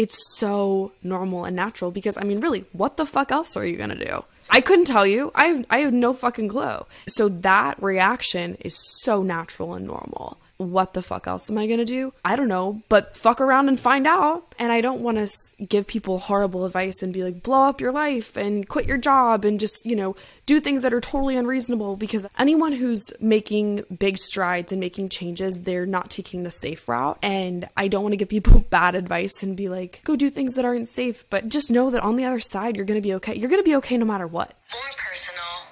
[0.00, 3.76] It's so normal and natural because, I mean, really, what the fuck else are you
[3.76, 4.24] going to do?
[4.48, 5.30] I couldn't tell you.
[5.34, 6.86] I, I have no fucking clue.
[7.06, 11.86] So that reaction is so natural and normal what the fuck else am I gonna
[11.86, 12.12] do?
[12.22, 14.54] I don't know, but fuck around and find out.
[14.58, 15.26] And I don't wanna
[15.66, 19.46] give people horrible advice and be like, blow up your life and quit your job
[19.46, 24.18] and just, you know, do things that are totally unreasonable because anyone who's making big
[24.18, 27.18] strides and making changes, they're not taking the safe route.
[27.22, 30.66] And I don't wanna give people bad advice and be like, go do things that
[30.66, 33.34] aren't safe, but just know that on the other side, you're gonna be okay.
[33.34, 34.52] You're gonna be okay no matter what.
[34.72, 35.69] More personal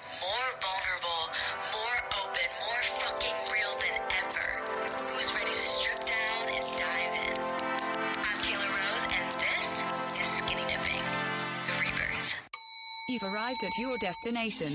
[13.09, 14.71] You've arrived at your destination.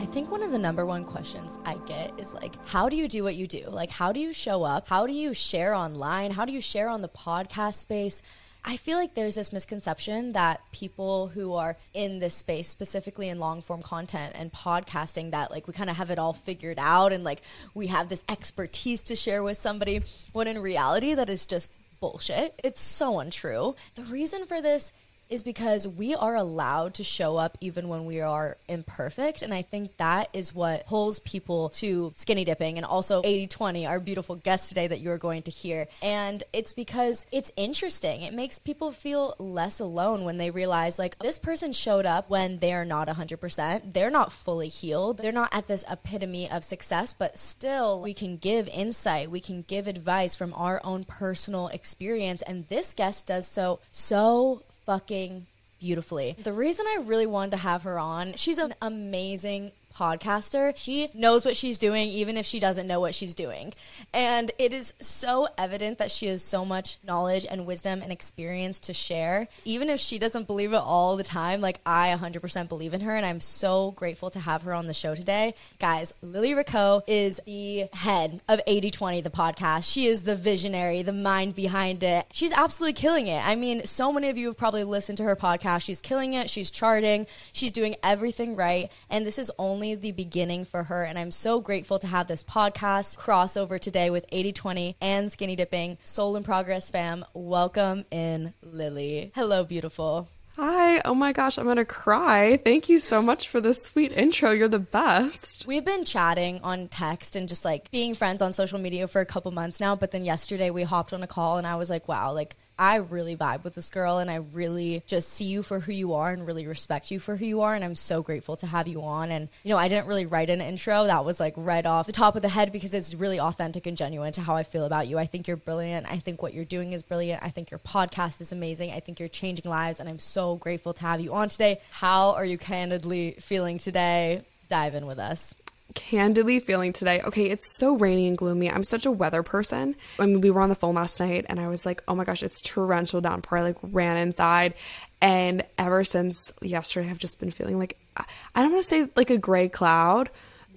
[0.00, 3.06] I think one of the number one questions I get is like, how do you
[3.06, 3.68] do what you do?
[3.68, 4.88] Like, how do you show up?
[4.88, 6.32] How do you share online?
[6.32, 8.20] How do you share on the podcast space?
[8.64, 13.38] I feel like there's this misconception that people who are in this space, specifically in
[13.38, 17.12] long form content and podcasting, that like we kind of have it all figured out
[17.12, 17.42] and like
[17.74, 21.70] we have this expertise to share with somebody, when in reality, that is just
[22.02, 22.56] bullshit.
[22.64, 23.76] It's so untrue.
[23.94, 24.92] The reason for this
[25.32, 29.40] is because we are allowed to show up even when we are imperfect.
[29.40, 33.86] And I think that is what pulls people to skinny dipping and also 80 20,
[33.86, 35.88] our beautiful guest today that you're going to hear.
[36.02, 38.20] And it's because it's interesting.
[38.20, 42.58] It makes people feel less alone when they realize, like, this person showed up when
[42.58, 43.94] they're not 100%.
[43.94, 45.18] They're not fully healed.
[45.18, 49.30] They're not at this epitome of success, but still we can give insight.
[49.30, 52.42] We can give advice from our own personal experience.
[52.42, 55.46] And this guest does so, so fucking
[55.80, 56.36] beautifully.
[56.42, 61.44] The reason I really wanted to have her on, she's an amazing podcaster, she knows
[61.44, 63.72] what she's doing even if she doesn't know what she's doing.
[64.12, 68.78] And it is so evident that she has so much knowledge and wisdom and experience
[68.80, 69.48] to share.
[69.64, 73.14] Even if she doesn't believe it all the time, like I 100% believe in her
[73.14, 75.54] and I'm so grateful to have her on the show today.
[75.78, 79.90] Guys, Lily Rakow is the head of 8020 the podcast.
[79.90, 82.26] She is the visionary, the mind behind it.
[82.32, 83.46] She's absolutely killing it.
[83.46, 85.82] I mean, so many of you have probably listened to her podcast.
[85.82, 86.48] She's killing it.
[86.48, 87.26] She's charting.
[87.52, 88.90] She's doing everything right.
[89.10, 91.02] And this is only only the beginning for her.
[91.02, 95.98] And I'm so grateful to have this podcast crossover today with 8020 and Skinny Dipping.
[96.04, 99.32] Soul in Progress fam, welcome in Lily.
[99.34, 100.28] Hello, beautiful.
[100.54, 101.00] Hi.
[101.04, 102.58] Oh my gosh, I'm going to cry.
[102.58, 104.52] Thank you so much for this sweet intro.
[104.52, 105.66] You're the best.
[105.66, 109.26] We've been chatting on text and just like being friends on social media for a
[109.26, 109.96] couple months now.
[109.96, 112.96] But then yesterday we hopped on a call and I was like, wow, like I
[112.96, 116.32] really vibe with this girl and I really just see you for who you are
[116.32, 117.76] and really respect you for who you are.
[117.76, 119.30] And I'm so grateful to have you on.
[119.30, 121.04] And, you know, I didn't really write an intro.
[121.04, 123.96] That was like right off the top of the head because it's really authentic and
[123.96, 125.16] genuine to how I feel about you.
[125.16, 126.10] I think you're brilliant.
[126.10, 127.40] I think what you're doing is brilliant.
[127.40, 128.90] I think your podcast is amazing.
[128.90, 130.00] I think you're changing lives.
[130.00, 131.78] And I'm so grateful to have you on today.
[131.92, 134.42] How are you candidly feeling today?
[134.68, 135.54] Dive in with us
[135.94, 137.20] candidly feeling today.
[137.22, 138.70] Okay, it's so rainy and gloomy.
[138.70, 139.96] I'm such a weather person.
[140.18, 142.24] I mean, we were on the phone last night and I was like, oh my
[142.24, 143.58] gosh, it's torrential downpour.
[143.58, 144.74] I like ran inside.
[145.20, 148.24] And ever since yesterday, I've just been feeling like, I
[148.62, 150.30] don't want to say like a gray cloud,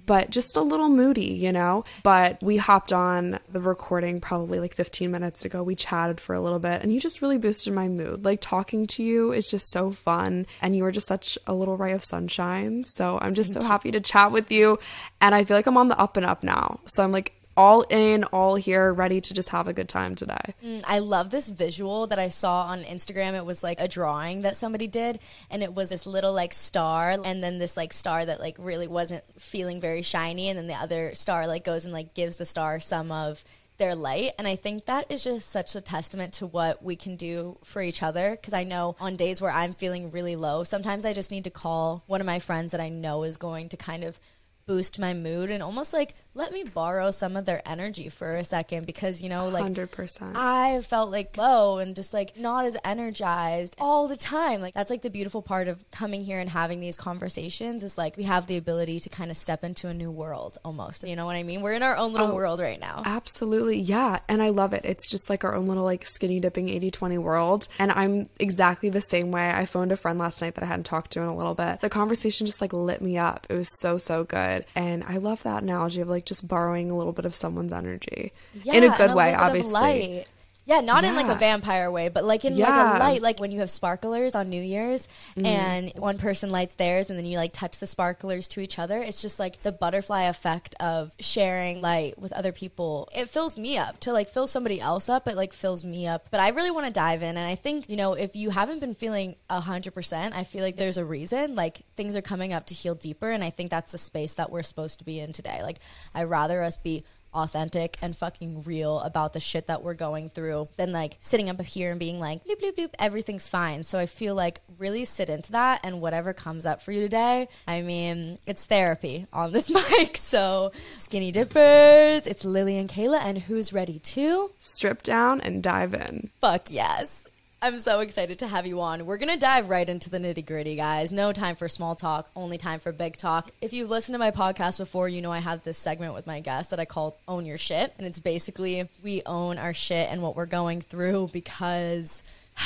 [0.06, 1.84] but just a little moody, you know?
[2.04, 5.64] But we hopped on the recording probably like 15 minutes ago.
[5.64, 8.26] We chatted for a little bit and you just really boosted my mood.
[8.26, 11.78] Like talking to you is just so fun and you were just such a little
[11.78, 12.84] ray of sunshine.
[12.86, 14.80] So I'm just so happy to chat with you
[15.22, 16.80] and I feel like I'm on the up and up now.
[16.86, 20.54] So I'm like all in, all here, ready to just have a good time today.
[20.64, 23.34] Mm, I love this visual that I saw on Instagram.
[23.34, 25.20] It was like a drawing that somebody did,
[25.50, 28.88] and it was this little like star, and then this like star that like really
[28.88, 32.46] wasn't feeling very shiny, and then the other star like goes and like gives the
[32.46, 33.44] star some of
[33.78, 34.32] their light.
[34.38, 37.82] And I think that is just such a testament to what we can do for
[37.82, 38.32] each other.
[38.32, 41.50] Because I know on days where I'm feeling really low, sometimes I just need to
[41.50, 44.20] call one of my friends that I know is going to kind of
[44.68, 48.44] boost my mood and almost like let me borrow some of their energy for a
[48.44, 50.36] second because you know like 100%.
[50.36, 54.62] I felt like low and just like not as energized all the time.
[54.62, 58.18] Like that's like the beautiful part of coming here and having these conversations is like
[58.18, 61.08] we have the ability to kind of step into a new world almost.
[61.08, 61.62] You know what I mean?
[61.62, 63.04] We're in our own little Oh, world right now.
[63.06, 63.80] Absolutely.
[63.80, 64.20] Yeah.
[64.28, 64.82] And I love it.
[64.84, 67.68] It's just like our own little like skinny dipping 80 20 world.
[67.78, 69.50] And I'm exactly the same way.
[69.52, 71.82] I phoned a friend last night that I hadn't talked to in a little bit.
[71.82, 73.46] The conversation just like lit me up.
[73.50, 74.55] It was so, so good.
[74.76, 78.32] And I love that analogy of like just borrowing a little bit of someone's energy.
[78.66, 80.26] In a good way, little bit of obviously.
[80.68, 83.52] Yeah, not in like a vampire way, but like in like a light, like when
[83.52, 85.46] you have sparklers on New Year's Mm-hmm.
[85.46, 88.98] and one person lights theirs and then you like touch the sparklers to each other.
[89.02, 93.10] It's just like the butterfly effect of sharing light with other people.
[93.14, 95.28] It fills me up to like fill somebody else up.
[95.28, 96.28] It like fills me up.
[96.32, 97.38] But I really want to dive in.
[97.38, 100.64] And I think, you know, if you haven't been feeling a hundred percent, I feel
[100.64, 101.56] like there's a reason.
[101.56, 103.30] Like things are coming up to heal deeper.
[103.30, 105.62] And I think that's the space that we're supposed to be in today.
[105.64, 105.80] Like
[106.14, 107.04] I'd rather us be
[107.36, 111.62] authentic and fucking real about the shit that we're going through than like sitting up
[111.62, 113.84] here and being like bloop bloop bloop everything's fine.
[113.84, 117.48] So i feel like really sit into that and whatever comes up for you today
[117.68, 120.18] i mean it's therapy on this mic.
[120.18, 125.94] So skinny dippers it's lily and Kela and who's ready to Strip down and dive
[125.94, 126.30] in.
[126.42, 127.26] fuck yes
[127.66, 129.08] I'm so excited to have you on.
[129.08, 131.12] We're going to dive right into the nitty gritty, guys.
[131.12, 133.50] No time for small talk, only time for big talk.
[133.60, 136.42] If you've listened to my podcast before, you know I have this segment with my
[136.42, 137.92] guests that I call Own Your Shit.
[137.98, 142.22] And it's basically we own our shit and what we're going through because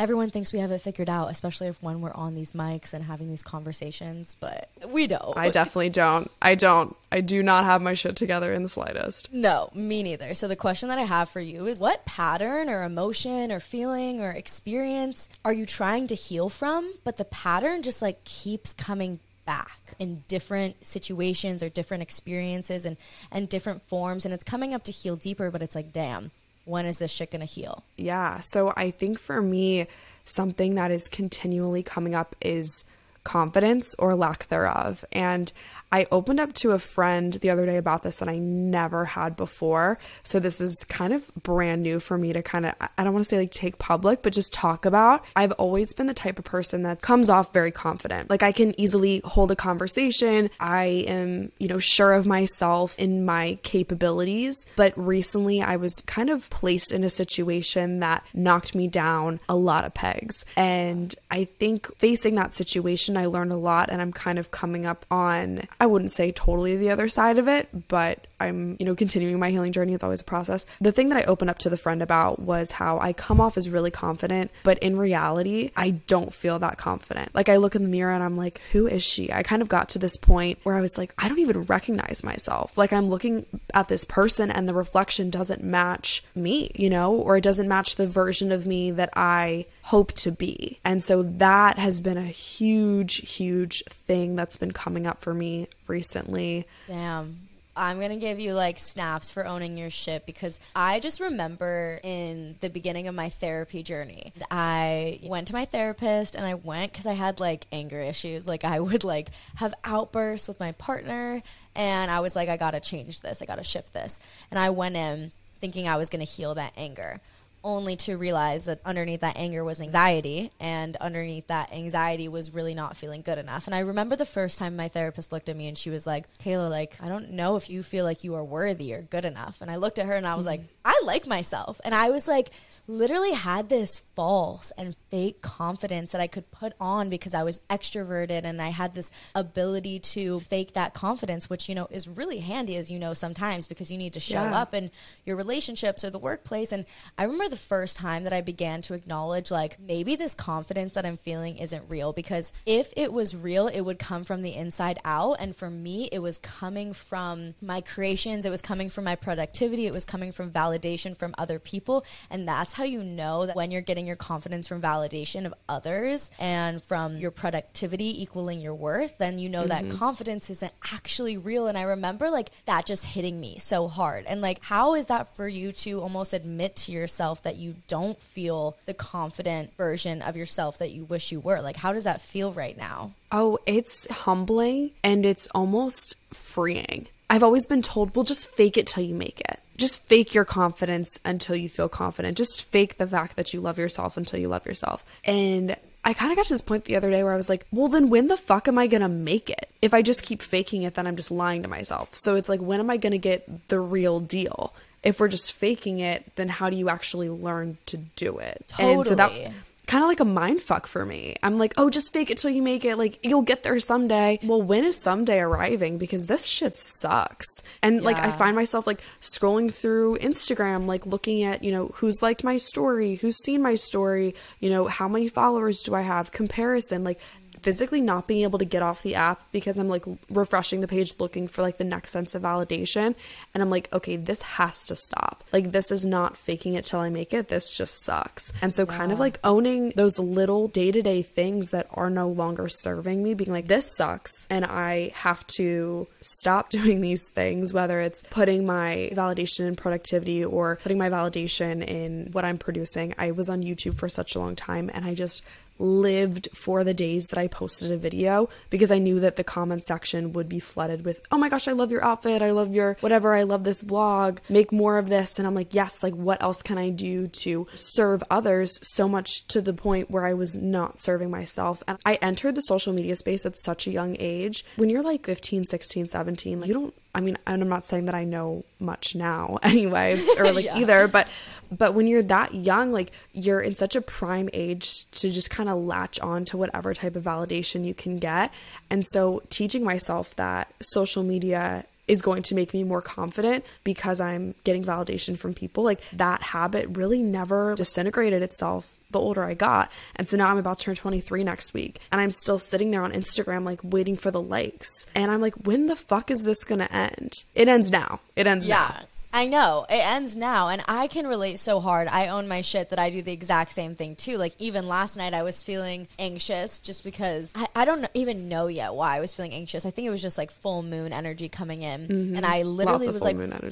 [0.00, 3.04] everyone thinks we have it figured out, especially if when we're on these mics and
[3.04, 5.36] having these conversations, but we don't.
[5.36, 6.30] I definitely don't.
[6.40, 6.96] I don't.
[7.12, 9.32] I do not have my shit together in the slightest.
[9.32, 10.32] No, me neither.
[10.32, 14.22] So the question that I have for you is what pattern or emotion or feeling
[14.22, 19.20] or experience are you trying to heal from, but the pattern just like keeps coming
[19.44, 22.96] back in different situations or different experiences and
[23.32, 26.30] and different forms and it's coming up to heal deeper, but it's like, damn,
[26.70, 27.82] when is this shit to heal?
[27.96, 28.38] Yeah.
[28.38, 29.86] So I think for me,
[30.24, 32.84] something that is continually coming up is
[33.24, 35.04] confidence or lack thereof.
[35.12, 35.52] And
[35.92, 39.36] I opened up to a friend the other day about this and I never had
[39.36, 39.98] before.
[40.22, 43.24] So this is kind of brand new for me to kind of, I don't want
[43.24, 45.24] to say like take public, but just talk about.
[45.34, 48.30] I've always been the type of person that comes off very confident.
[48.30, 50.50] Like I can easily hold a conversation.
[50.60, 54.66] I am, you know, sure of myself in my capabilities.
[54.76, 59.56] But recently I was kind of placed in a situation that knocked me down a
[59.56, 60.44] lot of pegs.
[60.56, 64.86] And I think facing that situation, I learned a lot and I'm kind of coming
[64.86, 68.94] up on, I wouldn't say totally the other side of it, but I'm, you know,
[68.94, 69.94] continuing my healing journey.
[69.94, 70.66] It's always a process.
[70.80, 73.56] The thing that I opened up to the friend about was how I come off
[73.56, 77.34] as really confident, but in reality, I don't feel that confident.
[77.34, 79.32] Like I look in the mirror and I'm like, who is she?
[79.32, 82.24] I kind of got to this point where I was like, I don't even recognize
[82.24, 82.76] myself.
[82.78, 87.36] Like I'm looking at this person and the reflection doesn't match me, you know, or
[87.36, 90.78] it doesn't match the version of me that I hope to be.
[90.84, 95.68] And so that has been a huge, huge thing that's been coming up for me
[95.86, 96.66] recently.
[96.86, 97.49] Damn.
[97.76, 102.00] I'm going to give you like snaps for owning your shit because I just remember
[102.02, 106.92] in the beginning of my therapy journey, I went to my therapist and I went
[106.92, 108.48] because I had like anger issues.
[108.48, 111.42] Like I would like have outbursts with my partner
[111.74, 113.40] and I was like, I got to change this.
[113.40, 114.20] I got to shift this.
[114.50, 117.20] And I went in thinking I was going to heal that anger
[117.64, 122.74] only to realize that underneath that anger was anxiety and underneath that anxiety was really
[122.74, 125.68] not feeling good enough and i remember the first time my therapist looked at me
[125.68, 128.44] and she was like Kela like i don't know if you feel like you are
[128.44, 130.62] worthy or good enough and i looked at her and i was mm-hmm.
[130.62, 131.80] like i I like myself.
[131.84, 132.50] And I was like,
[132.86, 137.60] literally had this false and fake confidence that I could put on because I was
[137.70, 142.40] extroverted and I had this ability to fake that confidence, which, you know, is really
[142.40, 144.60] handy, as you know, sometimes because you need to show Yeah.
[144.60, 144.90] up in
[145.24, 146.72] your relationships or the workplace.
[146.72, 146.84] And
[147.16, 151.04] I remember the first time that I began to acknowledge, like, maybe this confidence that
[151.04, 154.98] I'm feeling isn't real because if it was real, it would come from the inside
[155.04, 155.36] out.
[155.40, 159.86] And for me, it was coming from my creations, it was coming from my productivity,
[159.86, 162.04] it was coming from validation from other people.
[162.30, 166.30] And that's how you know that when you're getting your confidence from validation of others
[166.38, 169.98] and from your productivity equaling your worth, then you know that mm-hmm.
[169.98, 171.66] confidence isn't actually real.
[171.66, 174.26] And I remember like that just hitting me so hard.
[174.26, 178.20] And like, how is that for you to almost admit to yourself that you don't
[178.20, 181.60] feel the confident version of yourself that you wish you were?
[181.60, 183.12] Like, how does that feel right now?
[183.32, 187.06] Oh, it's humbling and it's almost freeing.
[187.28, 189.60] I've always been told, well, just fake it till you make it.
[189.76, 192.36] Just fake your confidence until you feel confident.
[192.36, 195.04] Just fake the fact that you love yourself until you love yourself.
[195.24, 197.66] And I kind of got to this point the other day where I was like,
[197.70, 199.70] well, then when the fuck am I going to make it?
[199.80, 202.14] If I just keep faking it, then I'm just lying to myself.
[202.14, 204.74] So it's like, when am I going to get the real deal?
[205.02, 208.64] If we're just faking it, then how do you actually learn to do it?
[208.78, 209.52] And so that Totally.
[209.86, 211.36] kind of like a mind fuck for me.
[211.42, 212.96] I'm like, oh, just fake it till you make it.
[212.96, 214.38] Like, you'll get there someday.
[214.42, 215.96] Well, when is someday arriving?
[215.96, 217.46] Because this shit sucks.
[217.82, 222.20] And like, I find myself like scrolling through Instagram, like looking at, you know, who's
[222.20, 226.30] liked my story, who's seen my story, you know, how many followers do I have,
[226.30, 227.18] comparison, like,
[227.62, 231.14] physically not being able to get off the app because I'm like refreshing the page
[231.18, 233.14] looking for like the next sense of validation.
[233.54, 235.44] And I'm like okay this has to stop.
[235.52, 237.48] Like this is not faking it till I make it.
[237.48, 238.52] This just sucks.
[238.62, 243.22] And so kind of like owning those little day-to-day things that are no longer serving
[243.22, 244.46] me being like this sucks.
[244.50, 250.44] And I have to stop doing these things whether it's putting my validation in productivity
[250.44, 253.14] or putting my validation in what I'm producing.
[253.18, 255.42] I was on YouTube for such a long time and I just
[255.80, 259.84] lived for the days that I posted a video because I knew that the comment
[259.84, 262.42] section would be flooded with, oh my gosh, I love your outfit.
[262.42, 263.34] I love your whatever.
[263.34, 264.38] I love this vlog.
[264.48, 265.38] Make more of this.
[265.38, 269.46] And I'm like, yes, like what else can I do to serve others so much
[269.48, 271.82] to the point where I was not serving myself?
[271.88, 274.64] And I entered the social media space at such a young age.
[274.76, 278.06] When you're like 15, 16, 17, like, you don't I mean, and I'm not saying
[278.06, 281.26] that I know much now anyway, or like either, but
[281.70, 285.68] but when you're that young, like you're in such a prime age to just kind
[285.68, 288.52] of latch on to whatever type of validation you can get.
[288.90, 294.20] And so teaching myself that social media is going to make me more confident because
[294.20, 299.54] I'm getting validation from people, like that habit really never disintegrated itself the older I
[299.54, 299.90] got.
[300.16, 302.00] And so now I'm about to turn 23 next week.
[302.10, 305.06] And I'm still sitting there on Instagram, like waiting for the likes.
[305.14, 307.44] And I'm like, when the fuck is this gonna end?
[307.54, 308.20] It ends now.
[308.34, 309.06] It ends now.
[309.32, 309.86] I know.
[309.88, 310.68] It ends now.
[310.68, 312.08] And I can relate so hard.
[312.08, 314.36] I own my shit that I do the exact same thing too.
[314.36, 318.66] Like, even last night, I was feeling anxious just because I, I don't even know
[318.66, 319.86] yet why I was feeling anxious.
[319.86, 322.34] I think it was just like full moon energy coming in.
[322.36, 323.12] And I literally Mm-hmm.
[323.14, 323.22] was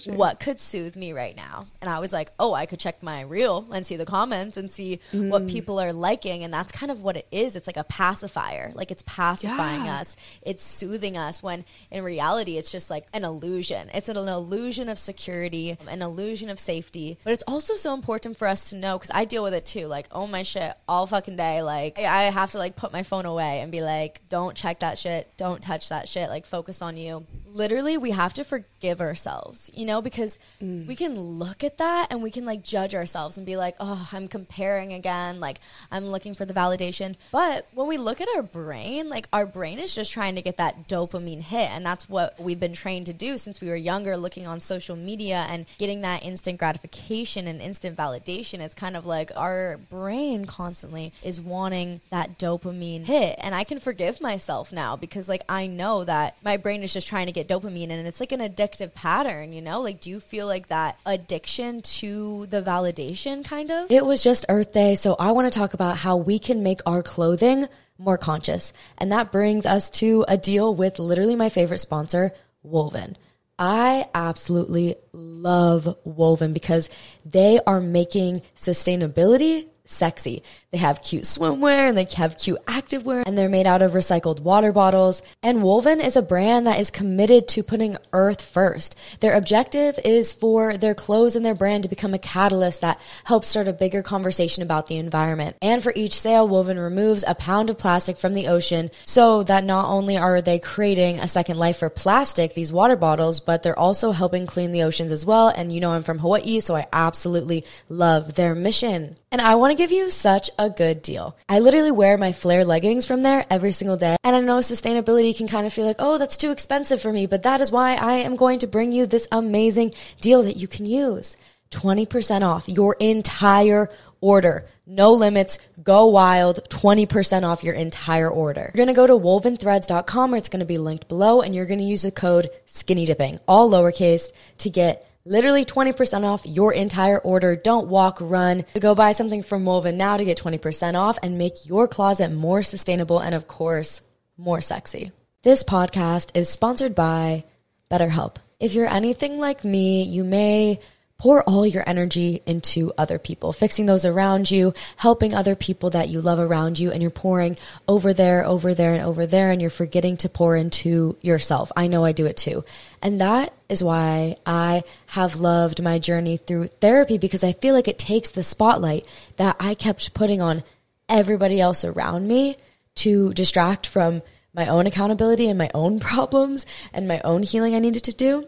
[0.07, 1.67] like, what could soothe me right now?
[1.81, 4.71] And I was like, oh, I could check my reel and see the comments and
[4.71, 5.29] see Mm.
[5.31, 6.45] what people are liking.
[6.45, 7.57] And that's kind of what it is.
[7.57, 8.71] It's like a pacifier.
[8.75, 10.01] Like, it's pacifying Yeah.
[10.01, 13.91] us, it's soothing us when in reality, it's just like an illusion.
[13.93, 17.19] It's an illusion of security, an illusion of safety.
[17.25, 19.87] But it's also so important for us to know because I deal with it too.
[19.87, 21.63] Like, oh my shit, all fucking day.
[21.63, 24.81] Like, I I have to like put my phone away and be like, don't check
[24.81, 26.29] that shit, don't touch that shit.
[26.29, 27.25] Like, focus on you.
[27.47, 30.87] Literally, we have to forgive ourselves, you know, because mm.
[30.87, 34.09] we can look at that and we can like judge ourselves and be like, oh,
[34.13, 35.41] I'm comparing again.
[35.41, 37.17] Like, I'm looking for the validation.
[37.33, 40.57] But when we look at our brain, like, our brain is just trying to get
[40.59, 41.71] that dopamine hit.
[41.71, 44.97] And that's what we've been trained to do since we were younger, looking on social
[44.97, 48.61] media and getting that instant gratification and instant validation.
[48.61, 53.39] It's kind of like our brain constantly is wanting that dopamine hit.
[53.41, 57.09] And I can forgive myself now because, like, I know that my brain is just
[57.09, 59.81] trying to get dopamine and it's like an addictive pattern, you know?
[59.81, 63.91] Like, do you feel like that addiction to the validation kind of?
[63.91, 66.81] It was just Earth Day, so I want to talk about how we can make
[66.87, 67.67] our clothing
[67.99, 68.73] more conscious.
[68.97, 72.33] And that brings us to a deal with literally my favorite sponsor,
[72.65, 73.17] Wolven.
[73.59, 76.89] I absolutely love Wolven because
[77.25, 80.43] they are making sustainability sexy.
[80.71, 84.41] They have cute swimwear and they have cute activewear and they're made out of recycled
[84.41, 85.23] water bottles.
[85.43, 88.95] And Wolven is a brand that is committed to putting earth first.
[89.21, 93.49] Their objective is for their clothes and their brand to become a catalyst that helps
[93.49, 95.57] start a bigger conversation about the environment.
[95.63, 99.65] And for each sale, Wolven removes a pound of plastic from the ocean so that
[99.65, 103.79] not only are they creating a second life for plastic, these water bottles, but they're
[103.79, 105.49] also helping clean the oceans as well.
[105.49, 109.17] And you know, I'm from Hawaii, so I absolutely love their mission.
[109.33, 111.37] And I want to give you such a good deal.
[111.49, 114.17] I literally wear my flare leggings from there every single day.
[114.25, 117.27] And I know sustainability can kind of feel like, oh, that's too expensive for me.
[117.27, 120.69] But that is why I am going to bring you this amazing deal that you
[120.69, 121.37] can use
[121.71, 123.89] 20% off your entire
[124.21, 124.67] order.
[124.87, 128.71] No limits, go wild, 20% off your entire order.
[128.75, 132.03] You're gonna go to wolventhreads.com or it's gonna be linked below and you're gonna use
[132.03, 137.55] the code skinny dipping, all lowercase, to get literally 20% off your entire order.
[137.55, 138.65] Don't walk, run.
[138.79, 142.63] Go buy something from Wolven now to get 20% off and make your closet more
[142.63, 144.01] sustainable and, of course,
[144.37, 145.13] more sexy.
[145.43, 147.45] This podcast is sponsored by
[147.91, 148.37] BetterHelp.
[148.59, 150.81] If you're anything like me, you may
[151.19, 156.09] pour all your energy into other people, fixing those around you, helping other people that
[156.09, 157.57] you love around you, and you're pouring
[157.89, 161.73] over there, over there, and over there, and you're forgetting to pour into yourself.
[161.77, 162.65] I know I do it too.
[163.03, 167.89] And that is why I have loved my journey through therapy because I feel like
[167.89, 169.05] it takes the spotlight
[169.39, 170.63] that I kept putting on
[171.09, 172.57] everybody else around me
[172.97, 174.23] to distract from
[174.55, 178.47] my own accountability and my own problems and my own healing I needed to do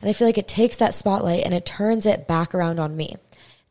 [0.00, 2.96] and I feel like it takes that spotlight and it turns it back around on
[2.96, 3.16] me.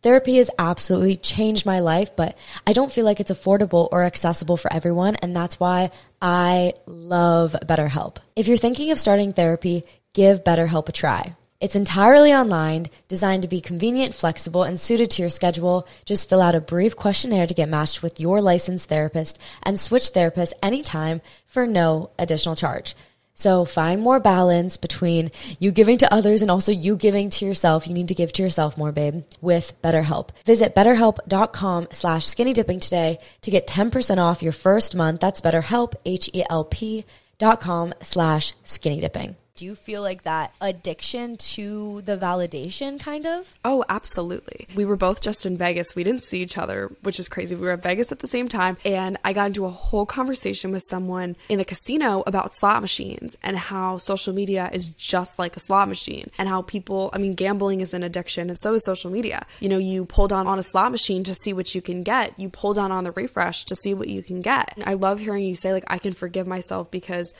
[0.01, 4.57] Therapy has absolutely changed my life, but I don't feel like it's affordable or accessible
[4.57, 5.15] for everyone.
[5.17, 8.17] And that's why I love BetterHelp.
[8.35, 9.83] If you're thinking of starting therapy,
[10.13, 11.35] give BetterHelp a try.
[11.59, 15.87] It's entirely online, designed to be convenient, flexible, and suited to your schedule.
[16.05, 20.03] Just fill out a brief questionnaire to get matched with your licensed therapist and switch
[20.03, 22.95] therapists anytime for no additional charge.
[23.37, 27.87] So find more balance between you giving to others and also you giving to yourself.
[27.87, 30.31] You need to give to yourself more, babe, with BetterHelp.
[30.45, 35.21] Visit betterhelp.com slash skinny dipping today to get 10% off your first month.
[35.21, 37.05] That's betterhelp, H-E-L-P
[37.37, 43.25] dot com slash skinny dipping do you feel like that addiction to the validation kind
[43.25, 43.55] of?
[43.65, 44.67] Oh, absolutely.
[44.75, 45.95] We were both just in Vegas.
[45.95, 47.55] We didn't see each other, which is crazy.
[47.55, 50.71] We were at Vegas at the same time, and I got into a whole conversation
[50.71, 55.57] with someone in a casino about slot machines and how social media is just like
[55.57, 58.85] a slot machine and how people, I mean, gambling is an addiction and so is
[58.85, 59.45] social media.
[59.59, 62.39] You know, you pull down on a slot machine to see what you can get,
[62.39, 64.77] you pull down on the refresh to see what you can get.
[64.85, 67.33] I love hearing you say, like, I can forgive myself because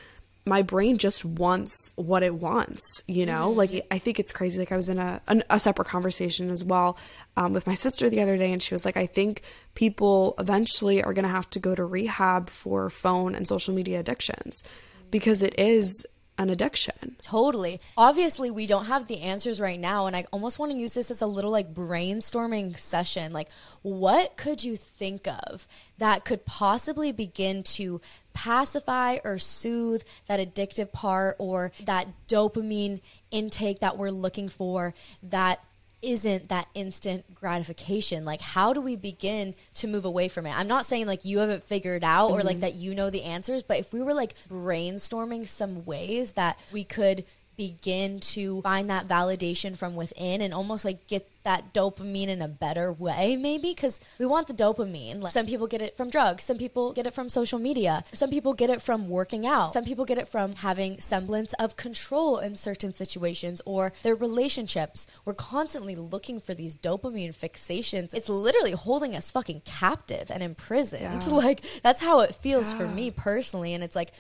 [0.48, 3.50] my brain just wants what it wants, you know?
[3.50, 3.58] Mm-hmm.
[3.58, 4.58] Like, I think it's crazy.
[4.58, 6.98] Like, I was in a, a separate conversation as well
[7.36, 9.42] um, with my sister the other day, and she was like, I think
[9.76, 14.00] people eventually are going to have to go to rehab for phone and social media
[14.00, 14.64] addictions
[15.12, 16.06] because it is
[16.38, 17.16] an addiction.
[17.22, 17.82] Totally.
[17.98, 20.06] Obviously, we don't have the answers right now.
[20.06, 23.34] And I almost want to use this as a little like brainstorming session.
[23.34, 23.50] Like,
[23.82, 28.02] what could you think of that could possibly begin to
[28.34, 35.60] pacify or soothe that addictive part or that dopamine intake that we're looking for that
[36.02, 40.68] isn't that instant gratification like how do we begin to move away from it i'm
[40.68, 42.40] not saying like you haven't figured out mm-hmm.
[42.40, 42.62] or like mm-hmm.
[42.62, 46.84] that you know the answers but if we were like brainstorming some ways that we
[46.84, 47.26] could
[47.58, 52.48] begin to find that validation from within and almost like get that dopamine in a
[52.48, 53.70] better way maybe?
[53.74, 55.22] Because we want the dopamine.
[55.22, 56.44] Like some people get it from drugs.
[56.44, 58.04] Some people get it from social media.
[58.14, 59.74] Some people get it from working out.
[59.74, 65.08] Some people get it from having semblance of control in certain situations or their relationships.
[65.26, 68.14] We're constantly looking for these dopamine fixations.
[68.14, 71.24] It's literally holding us fucking captive and imprisoned.
[71.24, 71.34] Yeah.
[71.34, 72.78] like that's how it feels yeah.
[72.78, 73.74] for me personally.
[73.74, 74.12] And it's like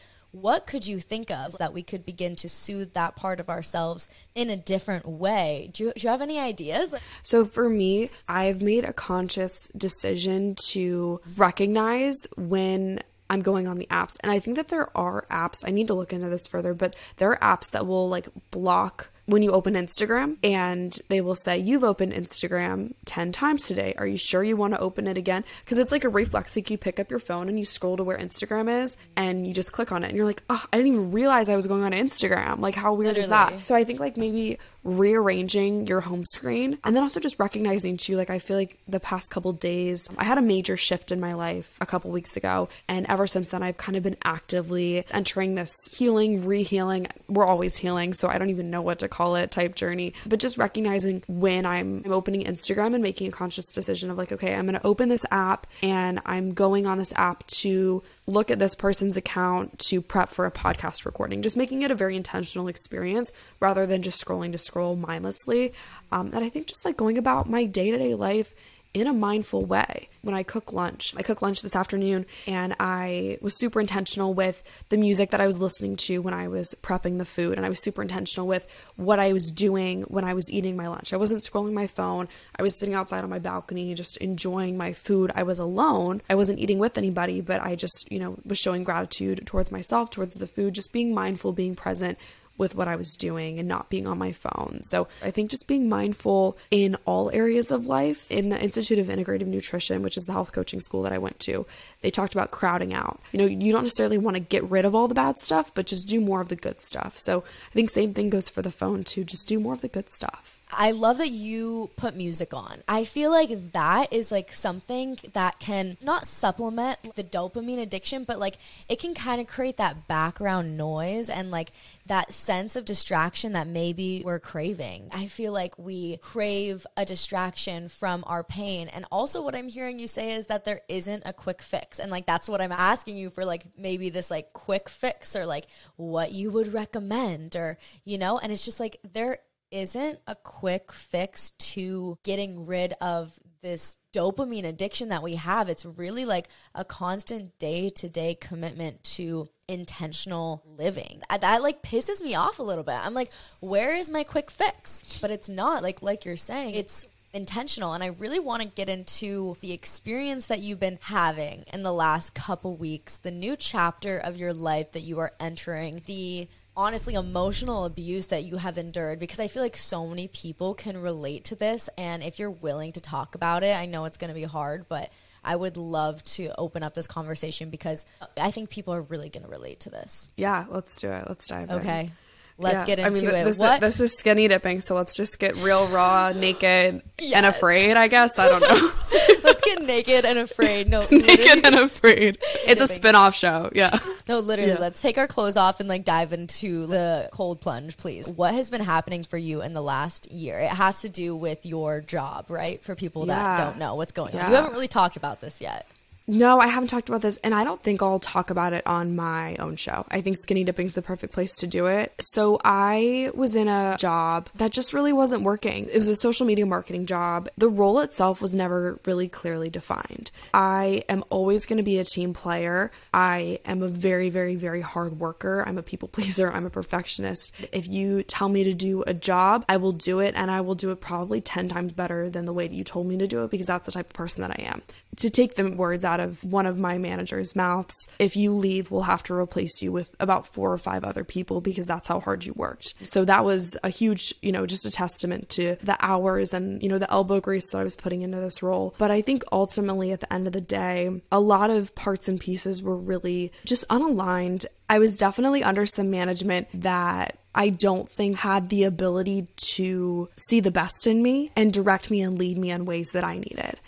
[0.41, 4.09] what could you think of that we could begin to soothe that part of ourselves
[4.35, 5.69] in a different way?
[5.73, 6.93] Do you, do you have any ideas?
[7.23, 13.87] So, for me, I've made a conscious decision to recognize when I'm going on the
[13.87, 14.15] apps.
[14.21, 16.95] And I think that there are apps, I need to look into this further, but
[17.17, 21.57] there are apps that will like block when you open Instagram and they will say,
[21.57, 23.93] You've opened Instagram 10 times today.
[23.97, 25.43] Are you sure you want to open it again?
[25.63, 26.55] Because it's like a reflex.
[26.55, 29.53] Like you pick up your phone and you scroll to where Instagram is and you
[29.53, 31.83] just click on it and you're like, Oh, I didn't even realize I was going
[31.83, 32.59] on Instagram.
[32.59, 33.23] Like, how weird Literally.
[33.25, 33.65] is that?
[33.65, 38.15] So I think like maybe rearranging your home screen and then also just recognizing too
[38.15, 41.33] like I feel like the past couple days I had a major shift in my
[41.33, 45.55] life a couple weeks ago and ever since then I've kind of been actively entering
[45.55, 47.07] this healing, re-healing.
[47.27, 50.39] We're always healing, so I don't even know what to call it type journey, but
[50.39, 54.55] just recognizing when I'm, I'm opening Instagram and making a conscious decision of like okay,
[54.55, 58.59] I'm going to open this app and I'm going on this app to look at
[58.59, 62.67] this person's account to prep for a podcast recording, just making it a very intentional
[62.67, 65.73] experience rather than just scrolling to scroll mindlessly.
[66.11, 68.53] Um, and I think just like going about my day to day life
[68.93, 70.09] in a mindful way.
[70.21, 74.61] When I cook lunch, I cook lunch this afternoon and I was super intentional with
[74.89, 77.57] the music that I was listening to when I was prepping the food.
[77.57, 80.87] And I was super intentional with what I was doing when I was eating my
[80.87, 81.13] lunch.
[81.13, 82.27] I wasn't scrolling my phone.
[82.57, 85.31] I was sitting outside on my balcony just enjoying my food.
[85.35, 86.21] I was alone.
[86.29, 90.09] I wasn't eating with anybody, but I just, you know, was showing gratitude towards myself,
[90.09, 92.17] towards the food, just being mindful, being present
[92.57, 94.79] with what I was doing and not being on my phone.
[94.83, 98.29] So I think just being mindful in all areas of life.
[98.31, 101.39] In the Institute of Integrative Nutrition, which is the health coaching school that I went
[101.41, 101.65] to,
[102.01, 103.19] they talked about crowding out.
[103.31, 105.87] You know, you don't necessarily want to get rid of all the bad stuff, but
[105.87, 107.17] just do more of the good stuff.
[107.17, 109.23] So I think same thing goes for the phone too.
[109.23, 110.56] Just do more of the good stuff.
[110.69, 112.83] I love that you put music on.
[112.87, 118.37] I feel like that is like something that can not supplement the dopamine addiction, but
[118.37, 118.57] like
[118.89, 121.71] it can kind of create that background noise and like
[122.05, 125.09] that sense of distraction that maybe we're craving.
[125.13, 128.89] I feel like we crave a distraction from our pain.
[128.89, 131.99] And also, what I'm hearing you say is that there isn't a quick fix.
[131.99, 135.45] And like that's what I'm asking you for, like maybe this like quick fix or
[135.45, 139.39] like what you would recommend or, you know, and it's just like there
[139.71, 145.69] isn't a quick fix to getting rid of this dopamine addiction that we have.
[145.69, 151.21] It's really like a constant day to day commitment to intentional living.
[151.29, 152.95] That, that, like pisses me off a little bit.
[152.95, 155.19] I'm like, where is my quick fix?
[155.21, 156.75] But it's not like like you're saying.
[156.75, 161.65] It's intentional and I really want to get into the experience that you've been having
[161.73, 166.01] in the last couple weeks, the new chapter of your life that you are entering,
[166.05, 166.47] the
[166.77, 171.01] honestly emotional abuse that you have endured because I feel like so many people can
[171.01, 171.89] relate to this.
[171.97, 174.85] And if you're willing to talk about it, I know it's going to be hard,
[174.87, 175.11] but
[175.43, 178.05] I would love to open up this conversation because
[178.37, 180.29] I think people are really going to relate to this.
[180.37, 181.25] Yeah, let's do it.
[181.27, 181.75] Let's dive okay.
[181.75, 181.79] in.
[181.79, 182.11] Okay.
[182.59, 182.95] Let's yeah.
[182.95, 183.43] get into I mean, it.
[183.45, 183.83] This, what?
[183.83, 187.33] Is, this is skinny dipping, so let's just get real raw, naked, yes.
[187.35, 187.95] and afraid.
[187.95, 188.91] I guess I don't know.
[189.43, 190.89] let's get naked and afraid.
[190.89, 192.39] No, naked and afraid.
[192.65, 193.69] It's a spin-off show.
[193.75, 193.99] Yeah.
[194.27, 194.71] No, literally.
[194.71, 194.79] Yeah.
[194.79, 198.27] Let's take our clothes off and like dive into the cold plunge, please.
[198.27, 200.59] What has been happening for you in the last year?
[200.59, 202.81] It has to do with your job, right?
[202.81, 203.65] For people that yeah.
[203.65, 205.85] don't know what's going on, you haven't really talked about this yet.
[206.29, 209.15] No, I haven't talked about this, and I don't think I'll talk about it on
[209.15, 210.05] my own show.
[210.11, 212.13] I think skinny dipping is the perfect place to do it.
[212.19, 215.87] So, I was in a job that just really wasn't working.
[215.89, 217.47] It was a social media marketing job.
[217.57, 220.31] The role itself was never really clearly defined.
[220.53, 222.91] I am always going to be a team player.
[223.13, 225.63] I am a very, very, very hard worker.
[225.65, 226.51] I'm a people pleaser.
[226.51, 227.53] I'm a perfectionist.
[227.71, 230.75] If you tell me to do a job, I will do it, and I will
[230.75, 233.45] do it probably 10 times better than the way that you told me to do
[233.45, 234.81] it because that's the type of person that I am.
[235.17, 238.07] To take the words out out of one of my manager's mouths.
[238.19, 241.61] If you leave, we'll have to replace you with about four or five other people
[241.61, 242.93] because that's how hard you worked.
[243.03, 246.89] So that was a huge, you know, just a testament to the hours and, you
[246.89, 248.95] know, the elbow grease that I was putting into this role.
[248.97, 252.39] But I think ultimately at the end of the day, a lot of parts and
[252.39, 254.65] pieces were really just unaligned.
[254.89, 260.59] I was definitely under some management that I don't think had the ability to see
[260.59, 263.79] the best in me and direct me and lead me in ways that I needed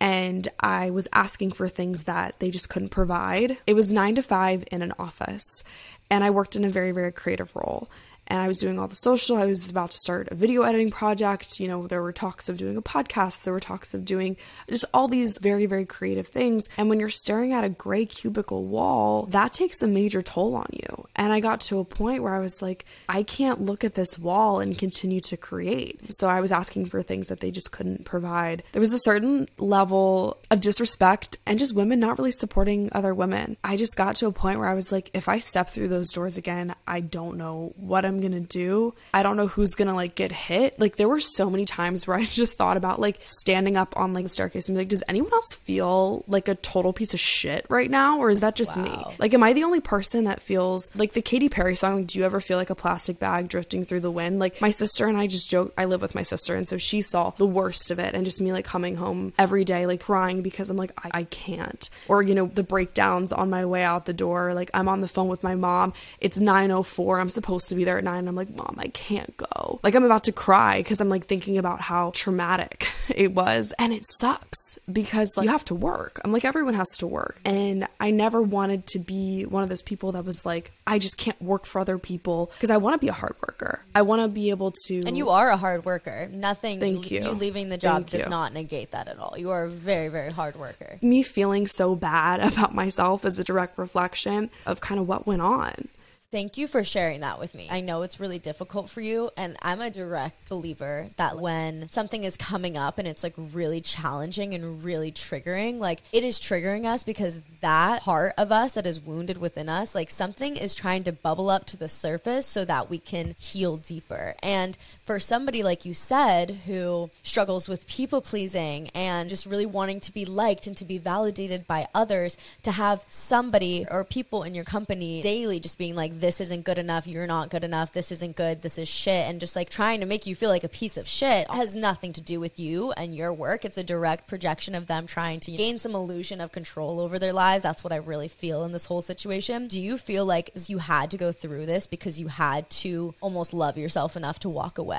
[0.00, 3.58] and I was asking for things that they just couldn't provide.
[3.66, 5.64] It was nine to five in an office,
[6.10, 7.88] and I worked in a very, very creative role
[8.28, 9.36] and I was doing all the social.
[9.36, 11.58] I was about to start a video editing project.
[11.58, 14.36] You know, there were talks of doing a podcast, there were talks of doing
[14.68, 16.68] just all these very, very creative things.
[16.76, 20.68] And when you're staring at a gray cubicle wall, that takes a major toll on
[20.72, 21.06] you.
[21.16, 24.18] And I got to a point where I was like, I can't look at this
[24.18, 26.00] wall and continue to create.
[26.10, 28.62] So I was asking for things that they just couldn't provide.
[28.72, 33.56] There was a certain level of disrespect and just women not really supporting other women.
[33.64, 36.10] I just got to a point where I was like, if I step through those
[36.10, 38.94] doors again, I don't know what I'm gonna do.
[39.12, 40.78] I don't know who's gonna like get hit.
[40.78, 44.12] Like there were so many times where I just thought about like standing up on
[44.12, 47.20] like the staircase and be like, does anyone else feel like a total piece of
[47.20, 48.18] shit right now?
[48.18, 48.84] Or is that just wow.
[48.84, 49.16] me?
[49.18, 51.96] Like, am I the only person that feels like the Katy Perry song?
[51.96, 54.38] Like, do you ever feel like a plastic bag drifting through the wind?
[54.38, 57.00] Like my sister and I just joke, I live with my sister, and so she
[57.00, 60.42] saw the worst of it and just me like coming home every day, like crying
[60.42, 61.88] because I'm like, I, I can't.
[62.08, 64.54] Or, you know, the breakdowns on my way out the door.
[64.54, 65.92] Like I'm on the phone with my mom.
[66.20, 67.20] It's 904.
[67.20, 68.28] I'm supposed to be there at nine.
[68.28, 69.80] I'm like, Mom, I can't go.
[69.82, 73.72] Like, I'm about to cry because I'm like thinking about how traumatic it was.
[73.78, 76.20] And it sucks because like, you have to work.
[76.24, 77.40] I'm like, everyone has to work.
[77.44, 81.16] And I never wanted to be one of those people that was like, I just
[81.18, 83.84] can't work for other people because I want to be a hard worker.
[83.94, 85.02] I want to be able to.
[85.06, 86.28] And you are a hard worker.
[86.32, 86.80] Nothing.
[86.80, 87.22] Thank you.
[87.22, 88.30] You leaving the job Thank does you.
[88.30, 89.34] not negate that at all.
[89.36, 90.98] You are a very, very hard worker.
[91.02, 95.42] me feeling so bad about myself is a direct reflection of kind of what went
[95.42, 95.88] on.
[96.30, 97.68] Thank you for sharing that with me.
[97.70, 102.22] I know it's really difficult for you, and I'm a direct believer that when something
[102.22, 106.84] is coming up and it's like really challenging and really triggering, like it is triggering
[106.84, 111.02] us because that part of us that is wounded within us, like something is trying
[111.04, 114.34] to bubble up to the surface so that we can heal deeper.
[114.42, 114.76] And
[115.08, 120.12] for somebody like you said who struggles with people pleasing and just really wanting to
[120.12, 124.64] be liked and to be validated by others to have somebody or people in your
[124.64, 127.06] company daily just being like this isn't good enough.
[127.06, 127.90] You're not good enough.
[127.90, 128.60] This isn't good.
[128.60, 129.26] This is shit.
[129.26, 132.12] And just like trying to make you feel like a piece of shit has nothing
[132.12, 133.64] to do with you and your work.
[133.64, 137.32] It's a direct projection of them trying to gain some illusion of control over their
[137.32, 137.62] lives.
[137.62, 139.68] That's what i really feel in this whole situation.
[139.68, 143.54] Do you feel like you had to go through this because you had to almost
[143.54, 144.97] love yourself enough to walk away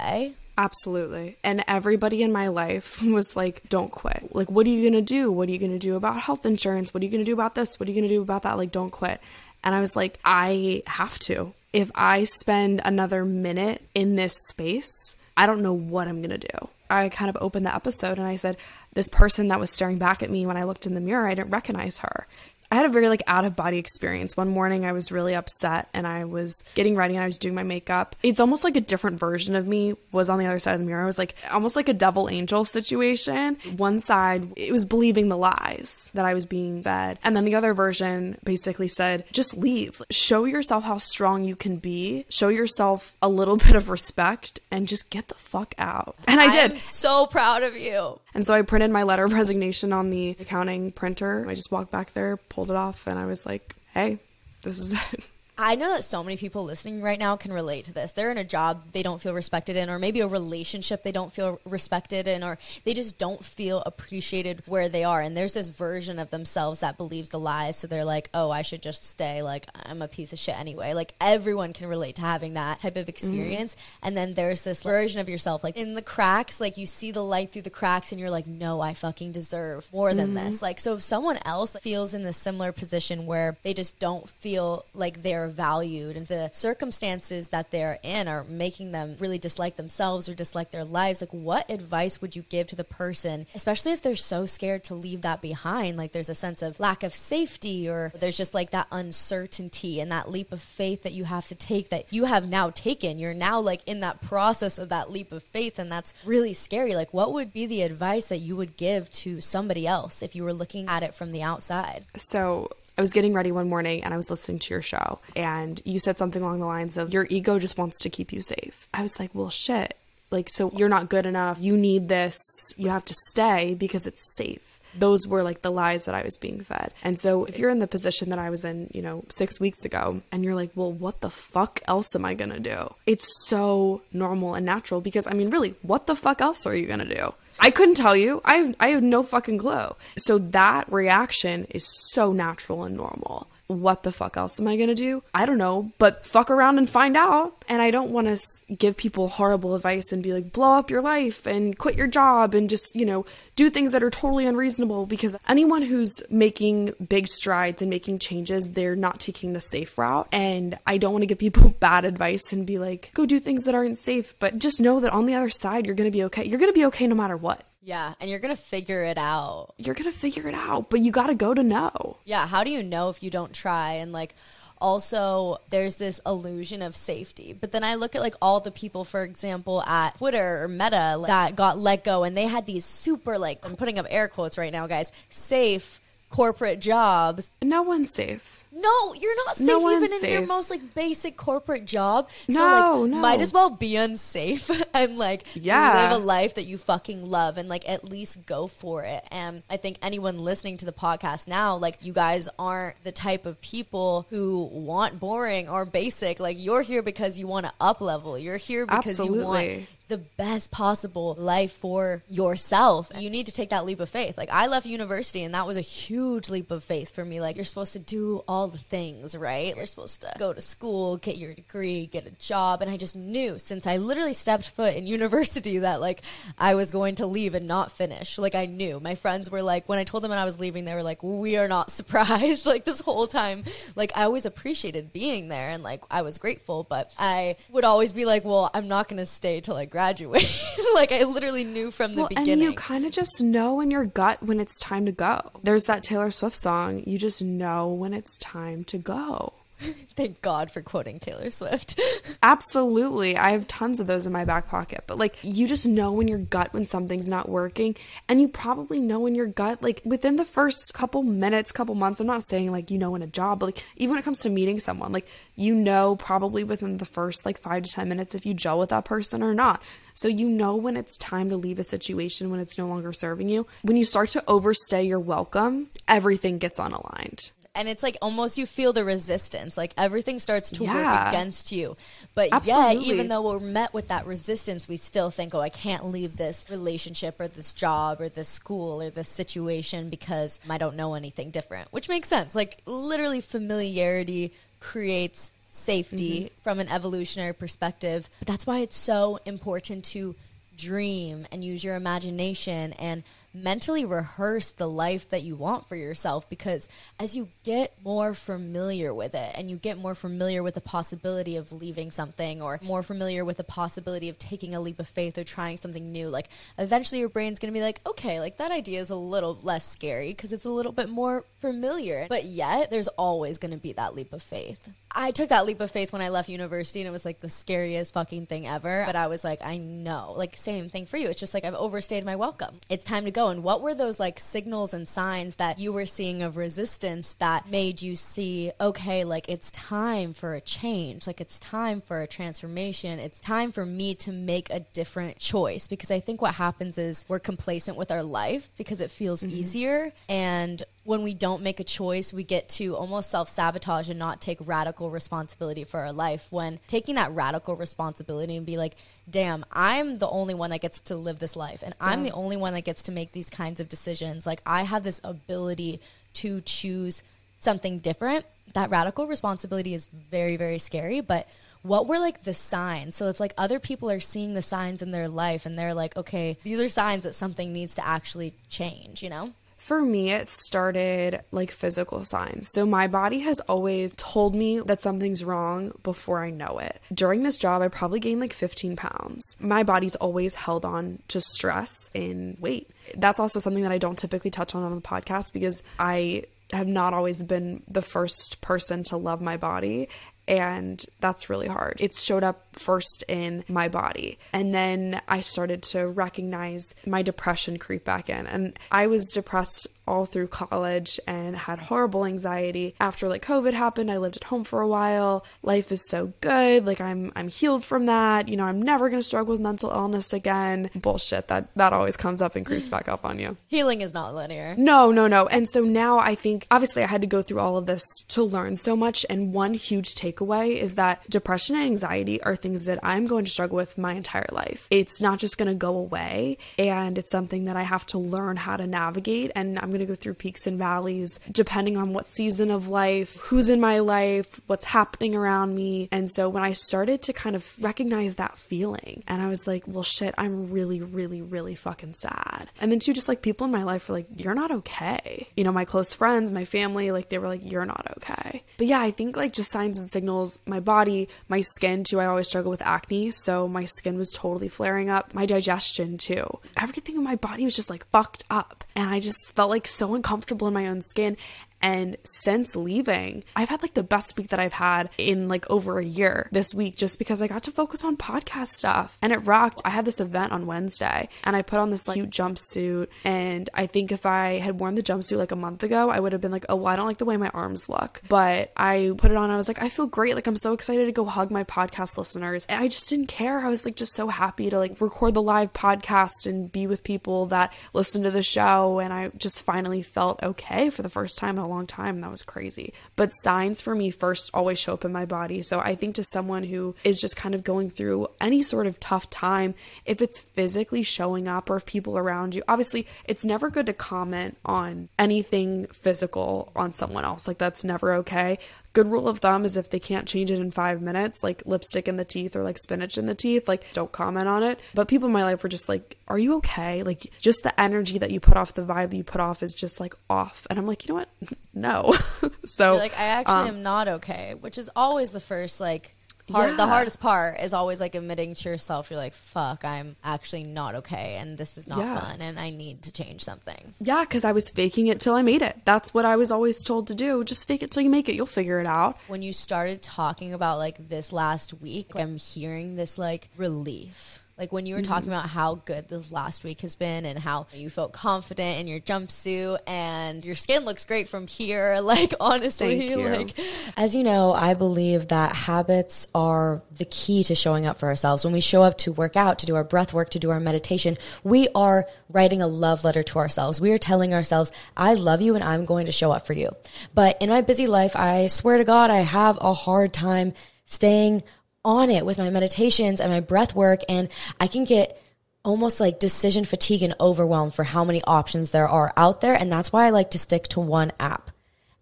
[0.58, 1.38] Absolutely.
[1.42, 4.36] And everybody in my life was like, don't quit.
[4.36, 5.32] Like, what are you going to do?
[5.32, 6.94] What are you going to do about health insurance?
[6.94, 7.80] What are you going to do about this?
[7.80, 8.58] What are you going to do about that?
[8.58, 9.22] Like, don't quit.
[9.64, 11.54] And I was like, I have to.
[11.72, 16.48] If I spend another minute in this space, I don't know what I'm going to
[16.48, 16.68] do.
[16.90, 18.58] I kind of opened the episode and I said,
[18.94, 21.36] this person that was staring back at me when I looked in the mirror, I
[21.36, 22.28] didn't recognize her.
[22.72, 24.38] I had a very like out of body experience.
[24.38, 27.56] One morning I was really upset and I was getting ready and I was doing
[27.56, 28.16] my makeup.
[28.22, 30.86] It's almost like a different version of me was on the other side of the
[30.86, 31.02] mirror.
[31.02, 33.58] I was like almost like a double angel situation.
[33.78, 37.18] One side it was believing the lies that I was being fed.
[37.24, 40.02] And then the other version basically said, just leave.
[40.12, 42.26] Show yourself how strong you can be.
[42.30, 46.16] Show yourself a little bit of respect and just get the fuck out.
[46.28, 46.72] And I did.
[46.72, 48.20] I'm so proud of you.
[48.34, 51.46] And so I printed my letter of resignation on the accounting printer.
[51.48, 54.20] I just walked back there, pulled it off, and I was like, hey,
[54.64, 55.24] this is it.
[55.62, 58.14] I know that so many people listening right now can relate to this.
[58.14, 61.34] They're in a job they don't feel respected in, or maybe a relationship they don't
[61.34, 65.20] feel respected in, or they just don't feel appreciated where they are.
[65.20, 67.76] And there's this version of themselves that believes the lies.
[67.76, 69.42] So they're like, oh, I should just stay.
[69.42, 70.94] Like, I'm a piece of shit anyway.
[70.94, 73.10] Like, everyone can relate to having that type of mm-hmm.
[73.10, 73.76] experience.
[74.02, 77.22] And then there's this version of yourself, like in the cracks, like you see the
[77.22, 80.46] light through the cracks, and you're like, no, I fucking deserve more than mm-hmm.
[80.46, 80.62] this.
[80.62, 84.86] Like, so if someone else feels in the similar position where they just don't feel
[84.94, 90.30] like they're valued and the circumstances that they're in are making them really dislike themselves
[90.30, 91.22] or dislike their lives.
[91.22, 94.96] Like what advice would you give to the person especially if they're so scared to
[94.96, 95.98] leave that behind?
[95.98, 100.12] Like there's a sense of lack of safety or there's just like that uncertainty and
[100.12, 103.20] that leap of faith that you have to take that you have now taken.
[103.20, 106.96] You're now like in that process of that leap of faith and that's really scary.
[106.96, 110.44] Like what would be the advice that you would give to somebody else if you
[110.44, 112.06] were looking at it from the outside?
[112.16, 115.82] So I was getting ready one morning and I was listening to your show, and
[115.86, 118.90] you said something along the lines of, Your ego just wants to keep you safe.
[118.94, 119.96] I was like, Well, shit.
[120.32, 121.62] Like, so you're not good enough.
[121.62, 122.38] You need this.
[122.76, 124.82] You have to stay because it's safe.
[124.94, 126.92] Those were like the lies that I was being fed.
[127.02, 129.86] And so, if you're in the position that I was in, you know, six weeks
[129.86, 132.94] ago, and you're like, well, what the fuck else am I gonna do?
[133.06, 136.86] It's so normal and natural because, I mean, really, what the fuck else are you
[136.86, 137.34] gonna do?
[137.60, 138.42] I couldn't tell you.
[138.46, 139.96] I I have no fucking clue.
[140.18, 143.48] So that reaction is so natural and normal.
[143.70, 145.22] What the fuck else am I gonna do?
[145.32, 147.64] I don't know, but fuck around and find out.
[147.68, 151.04] And I don't want to give people horrible advice and be like, blow up your
[151.04, 155.06] life and quit your job and just, you know, do things that are totally unreasonable
[155.06, 160.28] because anyone who's making big strides and making changes, they're not taking the safe route.
[160.32, 163.66] And I don't want to give people bad advice and be like, go do things
[163.66, 166.44] that aren't safe, but just know that on the other side, you're gonna be okay.
[166.44, 167.64] You're gonna be okay no matter what.
[167.90, 171.34] Yeah and you're gonna figure it out You're gonna figure it out, but you gotta
[171.36, 172.18] go to know.
[172.24, 173.94] Yeah, how do you know if you don't try?
[173.94, 174.36] And like
[174.80, 177.58] also there's this illusion of safety.
[177.60, 181.18] But then I look at like all the people for example at Twitter or Meta
[181.18, 184.28] like, that got let go and they had these super like I'm putting up air
[184.28, 186.00] quotes right now guys, safe
[186.30, 187.52] corporate jobs.
[187.62, 188.64] No one's safe.
[188.72, 192.30] No, you're not safe No even in your most like basic corporate job.
[192.50, 193.18] So No, like no.
[193.18, 195.94] might as well be unsafe and like Yeah.
[195.94, 199.24] live a life that you fucking love and like at least go for it.
[199.32, 203.46] And I think anyone listening to the podcast now, like you guys aren't the type
[203.48, 206.40] of people who want boring or basic.
[206.40, 208.38] Like you're here because you want to up level.
[208.38, 209.88] You're here because you want Absolutely.
[210.10, 213.12] The best possible life for yourself.
[213.16, 214.38] You need to take that leap of faith.
[214.38, 217.40] Like I left university and that was a huge leap of faith for me.
[217.40, 219.76] Like you're supposed to do all the things, right?
[219.76, 222.82] You're supposed to go to school, get your degree, get a job.
[222.82, 226.24] And I just knew since I literally stepped foot in university that like
[226.58, 228.38] I was going to leave and not finish.
[228.38, 229.00] Like I knew.
[229.00, 231.22] My friends were like, when I told them when I was leaving, they were like,
[231.22, 232.66] we are not surprised.
[232.66, 233.64] like this whole time,
[233.96, 238.12] like I always appreciated being there and like I was grateful, but I would always
[238.12, 239.99] be like, well, I'm not going to stay till I graduate.
[240.96, 242.54] like I literally knew from the well, beginning.
[242.54, 245.52] and you kind of just know in your gut when it's time to go.
[245.64, 249.54] There's that Taylor Swift song, you just know when it's time to go.
[250.16, 252.00] Thank God for quoting Taylor Swift.
[252.44, 253.38] Absolutely.
[253.38, 255.06] I have tons of those in my back pocket.
[255.08, 257.96] But like you just know in your gut when something's not working.
[258.28, 262.20] And you probably know in your gut, like within the first couple minutes, couple months.
[262.20, 264.42] I'm not saying like you know in a job, but like even when it comes
[264.42, 268.36] to meeting someone, like you know probably within the first like five to 10 minutes
[268.36, 269.82] if you gel with that person or not.
[270.14, 273.48] So you know when it's time to leave a situation when it's no longer serving
[273.48, 273.68] you.
[273.84, 278.66] When you start to overstay your welcome, everything gets unaligned and it's like almost you
[278.66, 280.94] feel the resistance like everything starts to Yeah.
[280.94, 281.96] work against you
[282.36, 283.06] but Absolutely.
[283.06, 286.36] yet even though we're met with that resistance we still think oh i can't leave
[286.36, 291.14] this relationship or this job or this school or this situation because i don't know
[291.16, 296.62] anything different which makes sense like literally familiarity creates safety mm-hmm.
[296.62, 300.36] from an evolutionary perspective but that's why it's so important to
[300.78, 306.48] dream and use your imagination and mentally rehearse the life that you want for yourself
[306.50, 306.88] because
[307.20, 311.56] as you get more familiar with it and you get more familiar with the possibility
[311.56, 315.38] of leaving something or more familiar with the possibility of taking a leap of faith
[315.38, 318.72] or trying something new like eventually your brain's going to be like okay like that
[318.72, 322.90] idea is a little less scary because it's a little bit more familiar but yet
[322.90, 326.14] there's always going to be that leap of faith I took that leap of faith
[326.14, 329.04] when I left university and it was like the scariest fucking thing ever.
[329.06, 330.34] But I was like, I know.
[330.38, 331.28] Like, same thing for you.
[331.30, 332.80] It's just like I've overstayed my welcome.
[332.90, 333.48] It's time to go.
[333.48, 337.70] And what were those like signals and signs that you were seeing of resistance that
[337.70, 341.26] made you see, okay, like it's time for a change?
[341.26, 343.20] Like, it's time for a transformation.
[343.20, 345.88] It's time for me to make a different choice.
[345.88, 349.58] Because I think what happens is we're complacent with our life because it feels mm-hmm.
[349.58, 350.12] easier.
[350.28, 354.40] And when we don't make a choice, we get to almost self sabotage and not
[354.40, 356.46] take radical responsibility for our life.
[356.52, 358.94] When taking that radical responsibility and be like,
[359.28, 362.58] damn, I'm the only one that gets to live this life and I'm the only
[362.58, 364.46] one that gets to make these kinds of decisions.
[364.46, 366.00] Like, I have this ability
[366.36, 367.24] to choose
[367.58, 368.46] something different.
[368.74, 371.48] That radical responsibility is very, very scary, but
[371.82, 373.16] what were like the signs?
[373.16, 376.16] So it's like other people are seeing the signs in their life and they're like,
[376.16, 379.54] okay, these are signs that something needs to actually change, you know?
[379.80, 382.70] For me, it started like physical signs.
[382.70, 387.02] So my body has always told me that something's wrong before I know it.
[387.14, 389.56] During this job, I probably gained like 15 pounds.
[389.60, 392.92] My body's always held on to stress and weight.
[393.18, 396.88] That's also something that I don't typically touch on on the podcast because I have
[396.88, 400.08] not always been the first person to love my body
[400.50, 401.98] and that's really hard.
[402.02, 404.40] It showed up first in my body.
[404.52, 408.48] And then I started to recognize my depression creep back in.
[408.48, 412.96] And I was depressed all through college and had horrible anxiety.
[413.00, 415.46] After like COVID happened, I lived at home for a while.
[415.64, 416.86] Life is so good.
[416.86, 418.50] Like I'm I'm healed from that.
[418.50, 420.90] You know, I'm never going to struggle with mental illness again.
[420.96, 421.48] Bullshit.
[421.48, 423.56] That that always comes up and creeps back up on you.
[423.68, 424.76] Healing is not linear.
[424.78, 425.48] No, no, no.
[425.48, 428.44] And so now I think, obviously, I had to go through all of this to
[428.44, 429.26] learn so much.
[429.30, 433.52] And one huge takeaway is that depression and anxiety are things that I'm going to
[433.52, 434.88] struggle with my entire life.
[434.90, 436.58] It's not just going to go away.
[436.78, 439.52] And it's something that I have to learn how to navigate.
[439.56, 443.38] And I'm going to go through peaks and valleys depending on what season of life,
[443.38, 446.08] who's in my life, what's happening around me.
[446.12, 449.84] And so when I started to kind of recognize that feeling, and I was like,
[449.88, 452.70] well, shit, I'm really, really, really fucking sad.
[452.80, 455.48] And then, too, just like people in my life were like, you're not okay.
[455.56, 458.64] You know, my close friends, my family, like they were like, you're not okay.
[458.78, 462.20] But yeah, I think like just signs and signals, my body, my skin, too.
[462.20, 463.32] I always struggle with acne.
[463.32, 466.60] So my skin was totally flaring up, my digestion, too.
[466.78, 468.84] Everything in my body was just like fucked up.
[468.96, 471.38] And I just felt like so uncomfortable in my own skin.
[471.82, 476.00] And since leaving, I've had like the best week that I've had in like over
[476.00, 479.38] a year this week just because I got to focus on podcast stuff and it
[479.38, 479.82] rocked.
[479.86, 483.08] I had this event on Wednesday and I put on this like cute jumpsuit.
[483.24, 486.32] And I think if I had worn the jumpsuit like a month ago, I would
[486.32, 488.22] have been like, oh, well, I don't like the way my arms look.
[488.28, 489.50] But I put it on.
[489.50, 490.36] I was like, I feel great.
[490.36, 492.66] Like, I'm so excited to go hug my podcast listeners.
[492.68, 493.60] And I just didn't care.
[493.60, 497.04] I was like, just so happy to like record the live podcast and be with
[497.04, 499.00] people that listen to the show.
[499.00, 502.22] And I just finally felt okay for the first time in a long time.
[502.22, 502.94] That was crazy.
[503.16, 505.62] But signs for me first always show up in my body.
[505.62, 509.00] So I think to someone who is just kind of going through any sort of
[509.00, 513.70] tough time, if it's physically showing up or if people around you, obviously it's never
[513.70, 517.48] good to comment on anything physical on someone else.
[517.48, 518.60] Like that's never okay
[518.94, 522.08] good rule of thumb is if they can't change it in five minutes, like lipstick
[522.08, 524.80] in the teeth or like spinach in the teeth, like don't comment on it.
[524.94, 527.04] But people in my life were just like, Are you okay?
[527.04, 529.74] Like just the energy that you put off, the vibe that you put off is
[529.74, 530.66] just like off.
[530.70, 531.30] And I'm like, you know what?
[531.74, 532.16] no.
[532.66, 536.16] so You're like I actually um, am not okay, which is always the first like
[536.52, 540.64] hard, the hardest part is always like admitting to yourself you're like fuck I'm actually
[540.64, 542.20] not okay and this is not Yeah.
[542.20, 543.94] fun and I need to change something.
[544.00, 545.80] Yeah, because I was faking it till I made it.
[545.86, 547.44] That's what I was always told to do.
[547.44, 548.36] Just fake it till you make it.
[548.36, 549.18] You'll figure it out.
[549.28, 554.39] When you started talking about like this last week, I'm hearing this like relief.
[554.60, 555.14] Like when you were Mm-hmm.
[555.14, 558.88] talking about how good this last week has been and how you felt confident in
[558.88, 562.02] your jumpsuit and your skin looks great from here.
[562.10, 563.54] Like honestly, like
[563.96, 568.44] as you know, I believe that habits are the key to showing up for ourselves.
[568.44, 570.60] When we show up to work out, to do our breath work, to do our
[570.60, 573.80] meditation, we are writing a love letter to ourselves.
[573.80, 576.72] We are telling ourselves, I love you and I'm going to show up for you.
[577.14, 580.54] But in my busy life, I swear to God, I have a hard time
[580.86, 581.44] staying
[581.84, 584.02] on it with my meditations and my breath work.
[584.10, 585.22] And I can get
[585.64, 589.54] almost like decision fatigue and overwhelmed for how many options there are out there.
[589.54, 591.52] And that's why I like to stick to one app.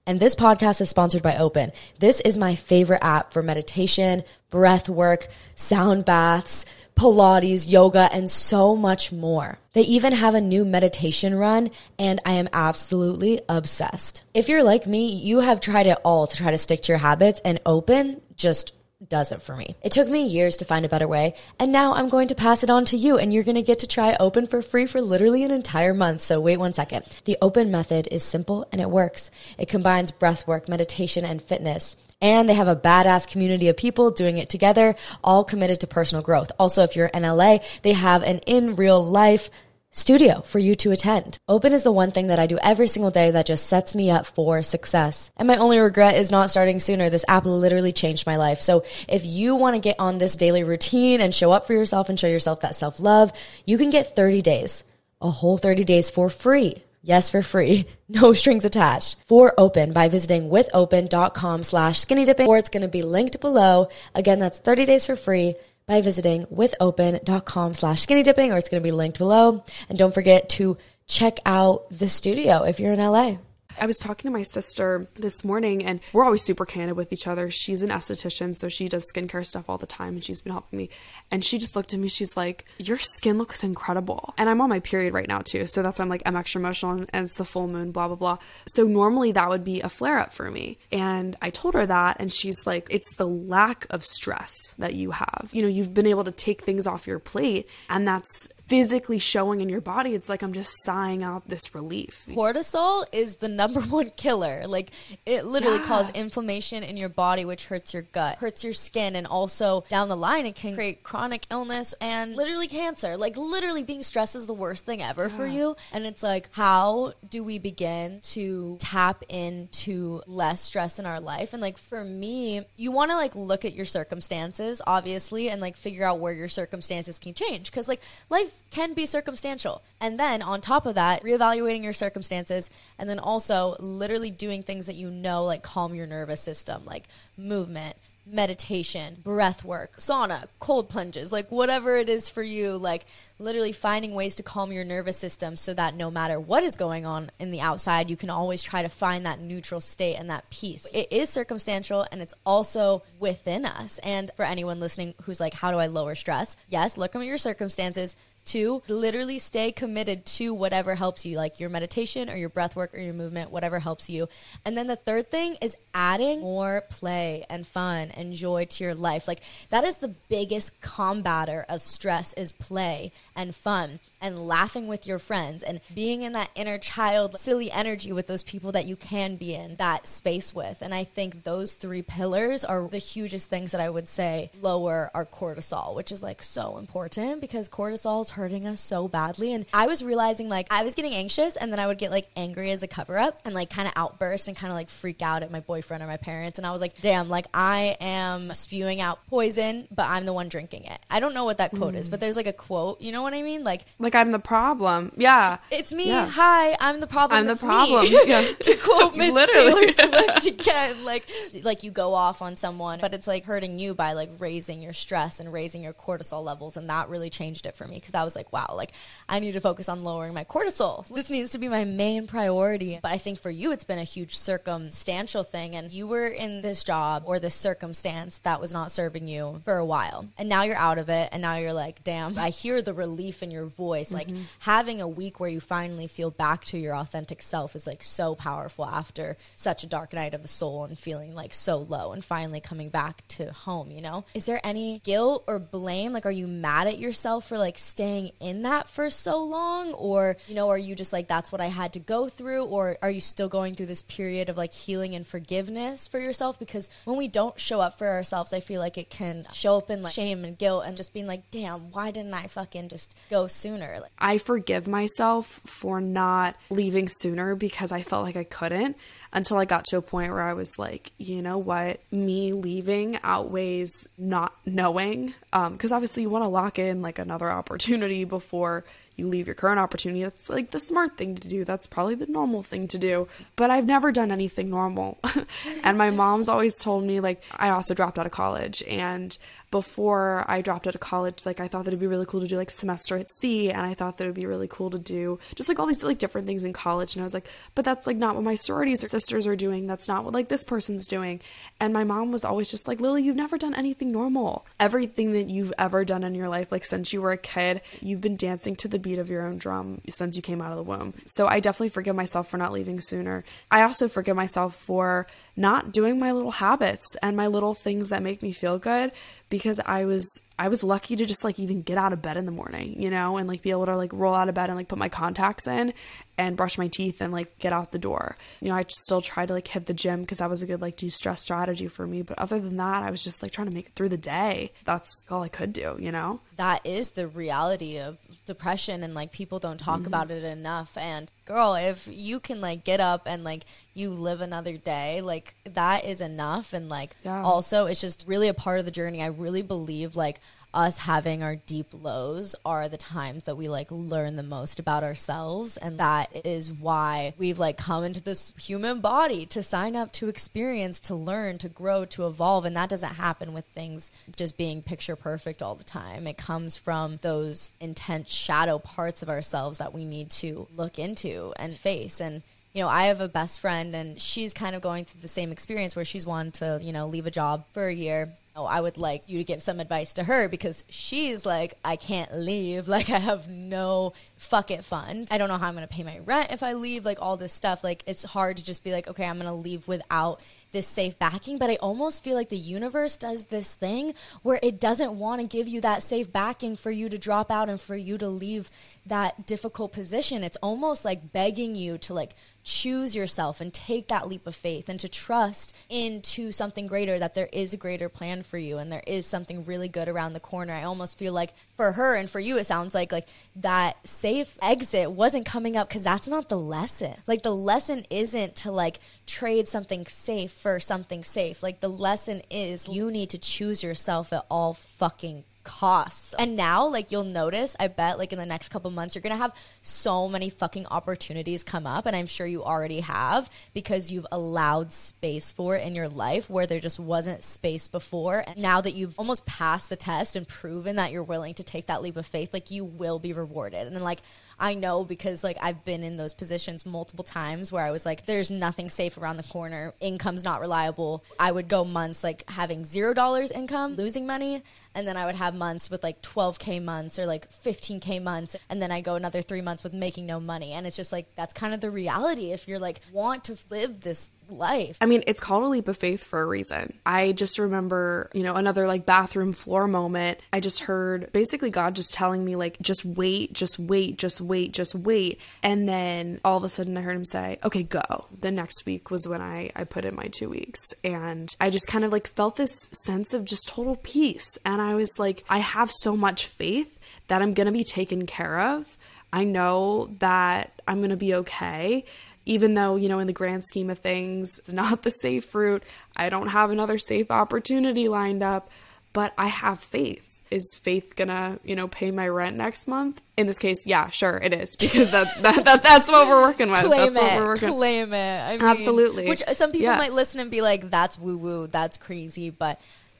[0.06, 1.74] And this podcast is sponsored by Open.
[2.00, 6.66] This is my favorite app for meditation, breath work, sound baths,
[6.96, 9.60] Pilates, yoga, and so much more.
[9.74, 11.70] They even have a new meditation run,
[12.00, 14.24] and I am absolutely obsessed.
[14.34, 16.98] If you're like me, you have tried it all to try to stick to your
[16.98, 19.76] habits, and Open just does it for me.
[19.84, 22.64] It took me years to find a better way, and now I'm going to pass
[22.64, 25.02] it on to you, and you're going to get to try Open for free for
[25.02, 26.22] literally an entire month.
[26.22, 27.06] So wait one second.
[27.26, 29.30] The Open method is simple and it works.
[29.58, 31.96] It combines breath work, meditation, and fitness.
[32.20, 36.24] And they have a badass community of people doing it together, all committed to personal
[36.24, 36.52] growth.
[36.58, 39.52] Also, if you're in LA, they have an in real life
[39.98, 41.40] studio for you to attend.
[41.48, 44.12] Open is the one thing that I do every single day that just sets me
[44.12, 45.32] up for success.
[45.38, 47.10] And my only regret is not starting sooner.
[47.10, 48.62] This app literally changed my life.
[48.62, 52.10] So if you want to get on this daily routine and show up for yourself
[52.10, 53.34] and show yourself that self love,
[53.66, 54.84] you can get 30 days,
[55.20, 56.84] a whole 30 days for free.
[57.02, 57.88] Yes, for free.
[58.10, 59.18] No strings attached.
[59.26, 63.90] For open by visiting withopen.com slash skinny dipping, or it's going to be linked below.
[64.16, 65.56] Again, that's 30 days for free
[65.88, 69.64] by visiting withopen.com slash skinny dipping, or it's going to be linked below.
[69.88, 70.78] And don't forget to
[71.08, 73.38] check out the studio if you're in LA.
[73.80, 77.28] I was talking to my sister this morning, and we're always super candid with each
[77.28, 77.50] other.
[77.52, 80.78] She's an esthetician, so she does skincare stuff all the time, and she's been helping
[80.78, 80.90] me.
[81.32, 84.34] And she just looked at me, she's like, Your skin looks incredible.
[84.38, 85.66] And I'm on my period right now, too.
[85.66, 88.08] So that's why I'm like, I'm extra emotional, and, and it's the full moon, blah,
[88.08, 88.38] blah, blah.
[88.68, 90.78] So normally that would be a flare up for me.
[90.92, 95.12] And I told her that, and she's like, It's the lack of stress that you
[95.12, 95.50] have.
[95.54, 99.62] You know, you've been able to take things off your plate, and that's physically showing
[99.62, 100.14] in your body.
[100.14, 102.26] It's like I'm just sighing out this relief.
[102.30, 104.68] Cortisol is the number one killer.
[104.68, 104.92] Like
[105.26, 105.86] it literally Yeah.
[105.86, 110.10] causes inflammation in your body, which hurts your gut, hurts your skin, and also down
[110.10, 113.16] the line it can create chronic illness and literally cancer.
[113.18, 115.76] Like literally being stressed is the worst thing ever for you.
[115.94, 121.54] And it's like, how do we begin to tap into less stress in our life?
[121.54, 125.78] And like for me, you want to like look at your circumstances, obviously, and like
[125.78, 127.72] figure out where your circumstances can change.
[127.72, 129.82] Because like life can be circumstantial.
[130.00, 134.86] And then on top of that, reevaluating your circumstances and then also literally doing things
[134.86, 137.06] that you know like calm your nervous system, like
[137.38, 137.96] movement,
[138.30, 143.06] meditation, breath work, sauna, cold plunges, like whatever it is for you, like
[143.40, 147.06] literally finding ways to calm your nervous system so that no matter what is going
[147.06, 150.50] on in the outside, you can always try to find that neutral state and that
[150.50, 150.86] peace.
[150.94, 154.00] It is circumstantial and it's also within us.
[154.00, 156.58] And for anyone listening who's like, how do I lower stress?
[156.68, 158.16] Yes, look at your circumstances.
[158.48, 162.94] Two, literally stay committed to whatever helps you, like your meditation or your breath work
[162.94, 164.30] or your movement, whatever helps you.
[164.64, 168.96] And then the third thing is adding more play and fun and joy to your
[168.96, 169.28] life.
[169.28, 175.08] Like that is the biggest combatter of stress is play and fun and laughing with
[175.08, 178.96] your friends and being in that inner child silly energy with those people that you
[178.96, 180.82] can be in that space with.
[180.82, 185.12] And I think those three pillars are the hugest things that I would say lower
[185.14, 189.54] our cortisol, which is like so important because cortisol is hurting us so badly.
[189.54, 192.28] And I was realizing like I was getting anxious and then I would get like
[192.36, 195.22] angry as a cover up and like kind of outburst and kind of like freak
[195.22, 196.58] out at my boyfriend or my parents.
[196.58, 200.50] And I was like, damn, like I am spewing out poison, but I'm the one
[200.50, 201.00] drinking it.
[201.10, 202.12] I don't know what that quote is, mm.
[202.12, 203.64] but there's like a quote, you know what I mean?
[203.64, 205.12] Like, like I'm the problem.
[205.18, 205.58] Yeah.
[205.70, 206.08] It's me.
[206.08, 206.28] Yeah.
[206.30, 207.40] Hi, I'm the problem.
[207.40, 208.06] I'm the problem.
[208.26, 208.42] Yeah.
[208.42, 211.30] to quote Miss Taylor Swift again, like
[211.64, 214.94] like you go off on someone, but it's like hurting you by like raising your
[214.94, 218.24] stress and raising your cortisol levels, and that really changed it for me because I
[218.24, 218.92] was like, wow, like
[219.28, 221.06] I need to focus on lowering my cortisol.
[221.10, 223.00] This needs to be my main priority.
[223.02, 226.62] But I think for you, it's been a huge circumstantial thing, and you were in
[226.62, 230.64] this job or this circumstance that was not serving you for a while, and now
[230.64, 233.66] you're out of it, and now you're like, damn, I hear the relief in your
[233.66, 234.44] voice, like mm-hmm.
[234.60, 238.36] having a week where you finally feel back to your authentic self is like so
[238.36, 242.24] powerful after such a dark night of the soul and feeling like so low and
[242.24, 244.26] finally coming back to home, you know?
[244.34, 246.14] Is there any guilt or blame?
[246.14, 249.94] Like, are you mad at yourself for like staying in that for so long?
[249.94, 252.66] Or, you know, are you just like, that's what I had to go through?
[252.66, 256.60] Or are you still going through this period of like healing and forgiveness for yourself?
[256.60, 259.90] Because when we don't show up for ourselves, I feel like it can show up
[259.90, 263.16] in like shame and guilt and just being like, damn, why didn't I fucking just
[263.30, 263.87] go sooner?
[263.94, 268.98] Like, I forgive myself for not leaving sooner because I felt like I couldn't
[269.34, 273.20] until I got to a point where I was like, you know what, me leaving
[273.24, 275.34] outweighs not knowing.
[275.54, 278.86] Um, because obviously, you want to lock in like another opportunity before
[279.16, 280.24] you leave your current opportunity.
[280.24, 281.66] That's like the smart thing to do.
[281.66, 283.28] That's probably the normal thing to do.
[283.56, 285.18] But I've never done anything normal.
[285.84, 289.38] and my mom's always told me, like, I also dropped out of college and
[289.78, 292.48] before I dropped out of college, like I thought that it'd be really cool to
[292.48, 295.38] do like semester at sea, and I thought that it'd be really cool to do
[295.54, 297.14] just like all these like different things in college.
[297.14, 299.86] And I was like, but that's like not what my sorority sisters are doing.
[299.86, 301.42] That's not what like this person's doing.
[301.80, 304.66] And my mom was always just like, Lily, you've never done anything normal.
[304.80, 308.22] Everything that you've ever done in your life, like since you were a kid, you've
[308.22, 310.92] been dancing to the beat of your own drum since you came out of the
[310.92, 311.14] womb.
[311.28, 313.44] So I definitely forgive myself for not leaving sooner.
[313.70, 318.24] I also forgive myself for not doing my little habits and my little things that
[318.24, 319.12] make me feel good
[319.50, 320.28] because I was
[320.60, 323.10] I was lucky to just like even get out of bed in the morning, you
[323.10, 325.10] know, and like be able to like roll out of bed and like put my
[325.10, 325.94] contacts in
[326.40, 328.38] and brush my teeth and like get out the door.
[328.62, 330.82] You know, I still try to like hit the gym because that was a good
[330.82, 333.74] like de-stress strategy for me, but other than that, I was just like trying to
[333.74, 334.72] make it through the day.
[334.86, 336.42] That's all I could do, you know.
[336.58, 340.08] that is the reality of depression and like people don't talk mm-hmm.
[340.08, 344.40] about it enough and girl if you can like get up and like you live
[344.40, 347.44] another day like that is enough and like Yeah.
[347.44, 350.40] also it's just really a part of the journey i really believe like
[350.74, 355.04] us having our deep lows are the times that we like learn the most about
[355.04, 355.78] ourselves.
[355.78, 360.28] And that is why we've like come into this human body to sign up to
[360.28, 362.66] experience to learn to grow to evolve.
[362.66, 366.28] And that doesn't happen with things just being picture perfect all the time.
[366.28, 371.54] It comes from those intense shadow parts of ourselves that we need to look into
[371.58, 372.20] and face.
[372.20, 372.44] And
[372.74, 375.52] you know, I have a best friend and she's kind of going through the same
[375.52, 378.34] experience where she's wanted to, you know, leave a job for a year.
[378.58, 381.96] Oh, I would like you to give some advice to her because she's like, I
[381.96, 382.88] can't leave.
[382.98, 385.28] Like, I have no fuck it fund.
[385.30, 387.38] I don't know how I'm going to pay my rent if I leave, like, all
[387.38, 387.84] this stuff.
[387.84, 390.40] Like, it's hard to just be like, okay, I'm going to leave without
[390.72, 394.80] this safe backing, but I almost feel like the universe does this thing where it
[394.80, 397.96] doesn't want to give you that safe backing for you to drop out and for
[397.96, 398.70] you to leave
[399.06, 400.44] that difficult position.
[400.44, 402.36] It's almost like begging you to like
[402.68, 407.34] choose yourself and take that leap of faith and to trust into something greater that
[407.34, 410.40] there is a greater plan for you and there is something really good around the
[410.42, 410.74] corner.
[410.74, 414.58] I almost feel like for her and for you it sounds like like that safe
[414.62, 417.14] exit wasn't coming up cuz that's not the lesson.
[417.26, 421.64] Like the lesson isn't to like trade something safe for something safe.
[421.64, 426.34] Like the lesson is you need to choose yourself at all fucking costs.
[426.40, 429.36] And now, like, you'll notice, I bet, like, in the next couple months, you're gonna
[429.36, 432.06] have so many fucking opportunities come up.
[432.06, 436.50] And I'm sure you already have because you've allowed space for it in your life
[436.50, 438.46] where there just wasn't space before.
[438.48, 441.88] And now that you've almost passed the test and proven that you're willing to take
[441.88, 443.86] that leap of faith, like, you will be rewarded.
[443.86, 444.22] And then, like,
[444.60, 448.26] I know because like I've been in those positions multiple times where I was like,
[448.26, 449.94] there's nothing safe around the corner.
[450.00, 451.24] Income's not reliable.
[451.40, 454.64] I would go months like having zero dollars income, losing money,
[454.98, 458.82] and then I would have months with like 12k months or like 15k months, and
[458.82, 460.74] then I go another three months with making no money.
[460.74, 464.02] And it's just like that's kind of the reality if you're like want to live
[464.02, 464.98] this life.
[465.02, 466.94] I mean, it's called a leap of faith for a reason.
[467.06, 470.40] I just remember, you know, another like bathroom floor moment.
[470.54, 474.74] I just heard basically God just telling me, like, just wait, just wait, just wait,
[474.74, 475.40] just wait.
[475.64, 478.26] And then all of a sudden I heard him say, okay, go.
[478.40, 480.80] The next week was when I, I put in my two weeks.
[481.04, 484.58] And I just kind of like felt this sense of just total peace.
[484.66, 488.26] And I was like, I have so much faith that I'm going to be taken
[488.26, 488.98] care of.
[489.34, 492.06] I know that I'm going to be okay
[492.48, 495.84] even though, you know, in the grand scheme of things, it's not the safe route.
[496.16, 498.70] I don't have another safe opportunity lined up,
[499.12, 500.42] but I have faith.
[500.50, 503.22] is faith gonna, you know, pay my rent next month?
[503.36, 506.72] In this case, yeah, sure it is because that, that, that that's what we're working
[506.72, 506.80] with.
[506.86, 507.70] claim that's what it, we're working.
[507.70, 508.40] claim it.
[508.50, 509.28] I mean, Absolutely.
[509.28, 509.98] Which some people Yeah.
[509.98, 512.80] might listen and be like, "That's woo woo, that's crazy," but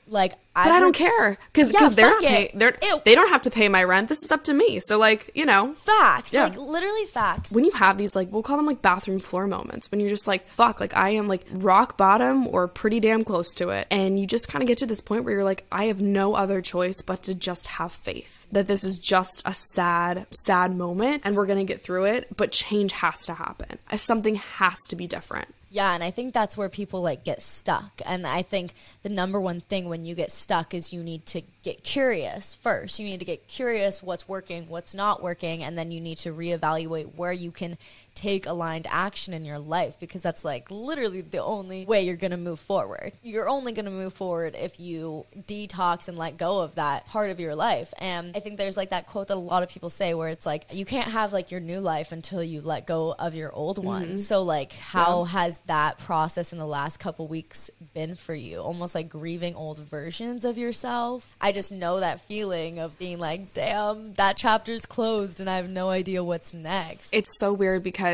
[0.10, 3.02] like, But I don't care because Yeah, they're not pay, they're Ew.
[3.06, 4.10] they don't have to pay my rent.
[4.10, 4.80] This is up to me.
[4.80, 6.46] So like you know, facts, Yeah.
[6.46, 7.52] like literally facts.
[7.52, 10.28] when you have these like we'll call them like bathroom floor moments when you're just
[10.28, 14.20] like fuck like I am like rock bottom or pretty damn close to it and
[14.20, 16.62] you just kind of get to this point where you're like I have no other
[16.62, 21.36] choice but to just have faith that this is just a sad sad moment and
[21.36, 25.06] we're going to get through it but change has to happen something has to be
[25.08, 28.02] different Yeah, and I think that's where people like get stuck.
[28.06, 31.42] And I think the number one thing when you get stuck is you need to
[31.62, 33.00] get curious first.
[33.00, 36.34] You need to get curious what's working, what's not working, and then you need to
[36.34, 37.78] reevaluate where you can
[38.18, 42.32] take aligned action in your life because that's like literally the only way you're going
[42.32, 43.12] to move forward.
[43.22, 47.30] You're only going to move forward if you detox and let go of that part
[47.30, 47.94] of your life.
[48.00, 50.48] And I think there's like that quote that a lot of people say where it's
[50.48, 53.84] like you can't have like your new life until you let go of your old
[53.84, 54.08] one.
[54.08, 54.18] Mm-hmm.
[54.18, 58.60] So like how has that process in the last couple weeks been for you?
[58.60, 61.30] Almost like grieving old versions of yourself.
[61.40, 65.70] I just know that feeling of being like, "Damn, that chapter's closed and I have
[65.70, 68.07] no idea what's next." it's so weird because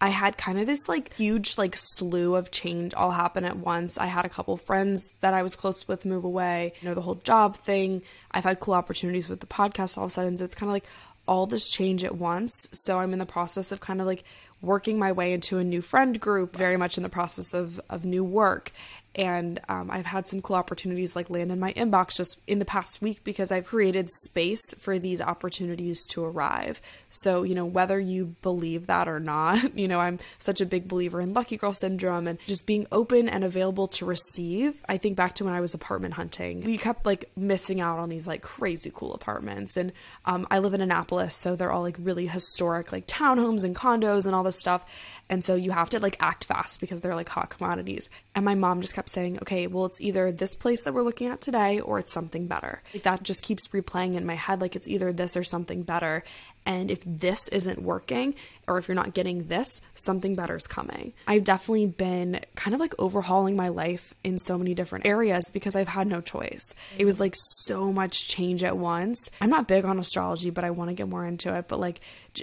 [0.00, 3.96] I had kind of this like huge like slew of change all happen at once.
[3.96, 7.00] I had a couple friends that I was close with move away, you know, the
[7.00, 8.02] whole job thing.
[8.30, 10.36] I've had cool opportunities with the podcast all of a sudden.
[10.36, 10.84] So it's kind of like
[11.26, 12.68] all this change at once.
[12.72, 14.24] So I'm in the process of kind of like
[14.60, 18.04] working my way into a new friend group, very much in the process of, of
[18.04, 18.72] new work.
[19.14, 22.64] And um, I've had some cool opportunities like land in my inbox just in the
[22.64, 26.80] past week because I've created space for these opportunities to arrive.
[27.10, 30.88] So, you know, whether you believe that or not, you know, I'm such a big
[30.88, 34.84] believer in lucky girl syndrome and just being open and available to receive.
[34.88, 38.08] I think back to when I was apartment hunting, we kept like missing out on
[38.08, 39.76] these like crazy cool apartments.
[39.76, 39.92] And
[40.24, 44.26] um, I live in Annapolis, so they're all like really historic, like townhomes and condos
[44.26, 44.84] and all this stuff.
[45.30, 48.10] And so you have to like act fast because they're like hot commodities.
[48.34, 51.28] And my mom just kept saying, okay, well, it's either this place that we're looking
[51.28, 52.82] at today or it's something better.
[52.92, 56.24] Like that just keeps replaying in my head, like it's either this or something better.
[56.66, 58.34] And if this isn't working,
[58.66, 61.12] or if you're not getting this, something better is coming.
[61.26, 65.76] I've definitely been kind of like overhauling my life in so many different areas because
[65.76, 66.74] I've had no choice.
[66.98, 69.30] It was like so much change at once.
[69.40, 71.68] I'm not big on astrology, but I want to get more into it.
[71.68, 72.00] But like,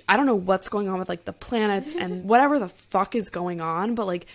[0.07, 3.30] I don't know what's going on with like the planets and whatever the fuck is
[3.30, 4.28] going on, but like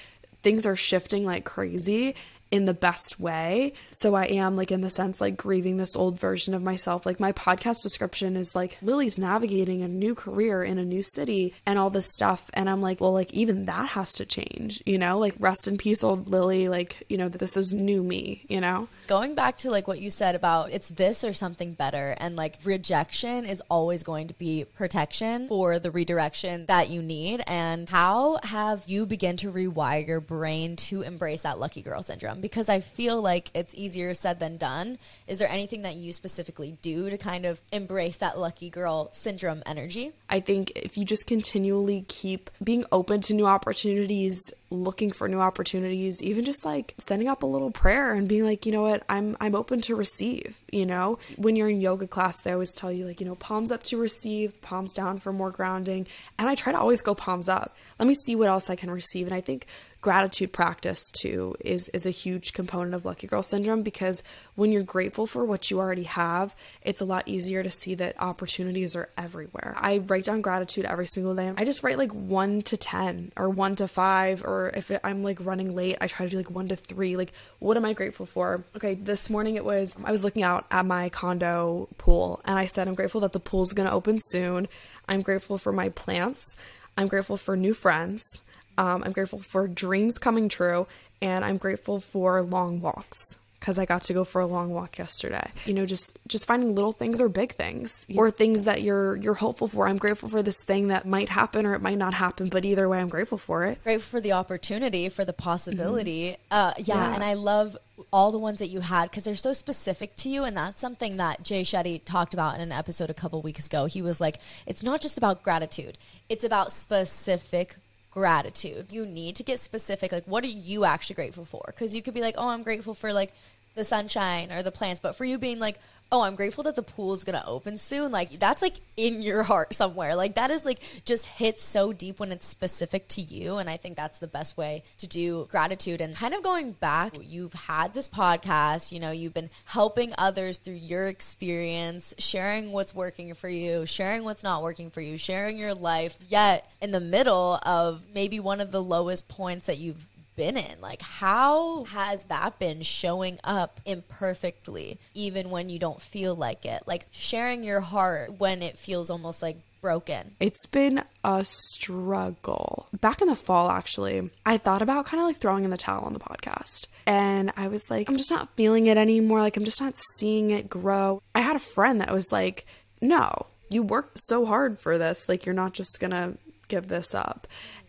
[0.42, 2.14] things are shifting like crazy
[2.50, 3.72] in the best way.
[3.90, 7.04] So I am like in the sense like grieving this old version of myself.
[7.04, 11.54] Like my podcast description is like Lily's navigating a new career in a new city
[11.64, 14.98] and all this stuff and I'm like, well like even that has to change, you
[14.98, 15.18] know?
[15.18, 18.88] Like rest in peace old Lily, like, you know, this is new me, you know?
[19.06, 22.58] going back to like what you said about it's this or something better and like
[22.64, 28.38] rejection is always going to be protection for the redirection that you need and how
[28.42, 32.80] have you begin to rewire your brain to embrace that lucky girl syndrome because i
[32.80, 37.18] feel like it's easier said than done is there anything that you specifically do to
[37.18, 42.50] kind of embrace that lucky girl syndrome energy I think if you just continually keep
[42.62, 47.46] being open to new opportunities, looking for new opportunities, even just like sending up a
[47.46, 51.18] little prayer and being like, you know what, I'm I'm open to receive, you know?
[51.36, 53.98] When you're in yoga class, they always tell you like, you know, palms up to
[53.98, 56.06] receive, palms down for more grounding,
[56.38, 57.76] and I try to always go palms up.
[57.98, 59.66] Let me see what else I can receive, and I think
[60.06, 64.22] gratitude practice too is is a huge component of lucky girl syndrome because
[64.54, 68.14] when you're grateful for what you already have it's a lot easier to see that
[68.20, 69.74] opportunities are everywhere.
[69.76, 71.52] I write down gratitude every single day.
[71.56, 75.44] I just write like 1 to 10 or 1 to 5 or if i'm like
[75.44, 78.26] running late i try to do like 1 to 3 like what am i grateful
[78.26, 78.62] for?
[78.76, 82.66] Okay this morning it was i was looking out at my condo pool and i
[82.66, 84.68] said i'm grateful that the pool's going to open soon.
[85.08, 86.56] I'm grateful for my plants.
[86.96, 88.40] I'm grateful for new friends
[88.78, 90.86] um, I'm grateful for dreams coming true,
[91.22, 94.98] and I'm grateful for long walks because I got to go for a long walk
[94.98, 95.50] yesterday.
[95.64, 99.34] You know, just just finding little things or big things or things that you're you're
[99.34, 99.88] hopeful for.
[99.88, 102.88] I'm grateful for this thing that might happen or it might not happen, but either
[102.88, 103.82] way, I'm grateful for it.
[103.82, 107.14] grateful for the opportunity for the possibility uh, yeah, Yeah.
[107.14, 107.76] and i love
[108.12, 111.16] all the ones that you had because they're so specific to you and that's something
[111.16, 114.36] that jay shetty talked about in an episode a couple weeks ago he was like
[114.66, 115.96] it's not just about gratitude
[116.28, 117.76] it's about specific
[118.16, 118.86] gratitude.
[118.90, 121.62] You need to get specific like what are you actually grateful for?
[121.66, 123.34] Because you could be like oh i'm grateful for like
[123.74, 125.78] the sunshine or the plants but for you being like
[126.12, 128.12] oh, I'm grateful that the pool is going to open soon.
[128.12, 130.14] Like that's like in your heart somewhere.
[130.14, 133.56] Like that is like just hits so deep when it's specific to you.
[133.56, 136.00] And I think that's the best way to do gratitude.
[136.00, 140.58] And kind of going back, you've had this podcast, you know, you've been helping others
[140.58, 145.58] through your experience, sharing what's working for you, sharing what's not working for you, sharing
[145.58, 150.06] your life, yet in the middle of maybe one of the lowest points that you've
[150.36, 150.80] been in?
[150.80, 156.82] Like, how has that been showing up imperfectly, even when you don't feel like it?
[156.86, 160.34] Like, sharing your heart when it feels almost like broken.
[160.40, 162.88] It's been a struggle.
[163.00, 166.04] Back in the fall, actually, I thought about kind of like throwing in the towel
[166.04, 166.86] on the podcast.
[167.06, 169.40] And I was like, I'm just not feeling it anymore.
[169.40, 171.22] Like, I'm just not seeing it grow.
[171.34, 172.66] I had a friend that was like,
[173.00, 175.28] No, you worked so hard for this.
[175.28, 176.34] Like, you're not just gonna
[176.68, 177.46] give this up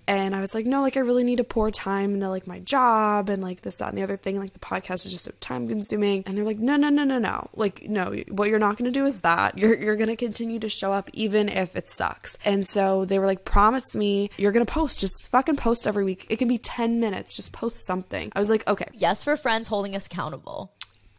[0.07, 2.59] and I was like, no, like I really need to pour time into like my
[2.59, 4.39] job and like this, that, and the other thing.
[4.39, 6.23] Like the podcast is just so time consuming.
[6.25, 7.49] And they're like, no, no, no, no, no.
[7.55, 9.57] Like, no, what you're not gonna do is that.
[9.57, 12.37] You're you're gonna continue to show up even if it sucks.
[12.45, 14.99] And so they were like, promise me you're gonna post.
[14.99, 16.25] Just fucking post every week.
[16.29, 17.35] It can be 10 minutes.
[17.35, 18.31] Just post something.
[18.35, 18.87] I was like, okay.
[18.93, 20.71] Yes, for friends holding us accountable.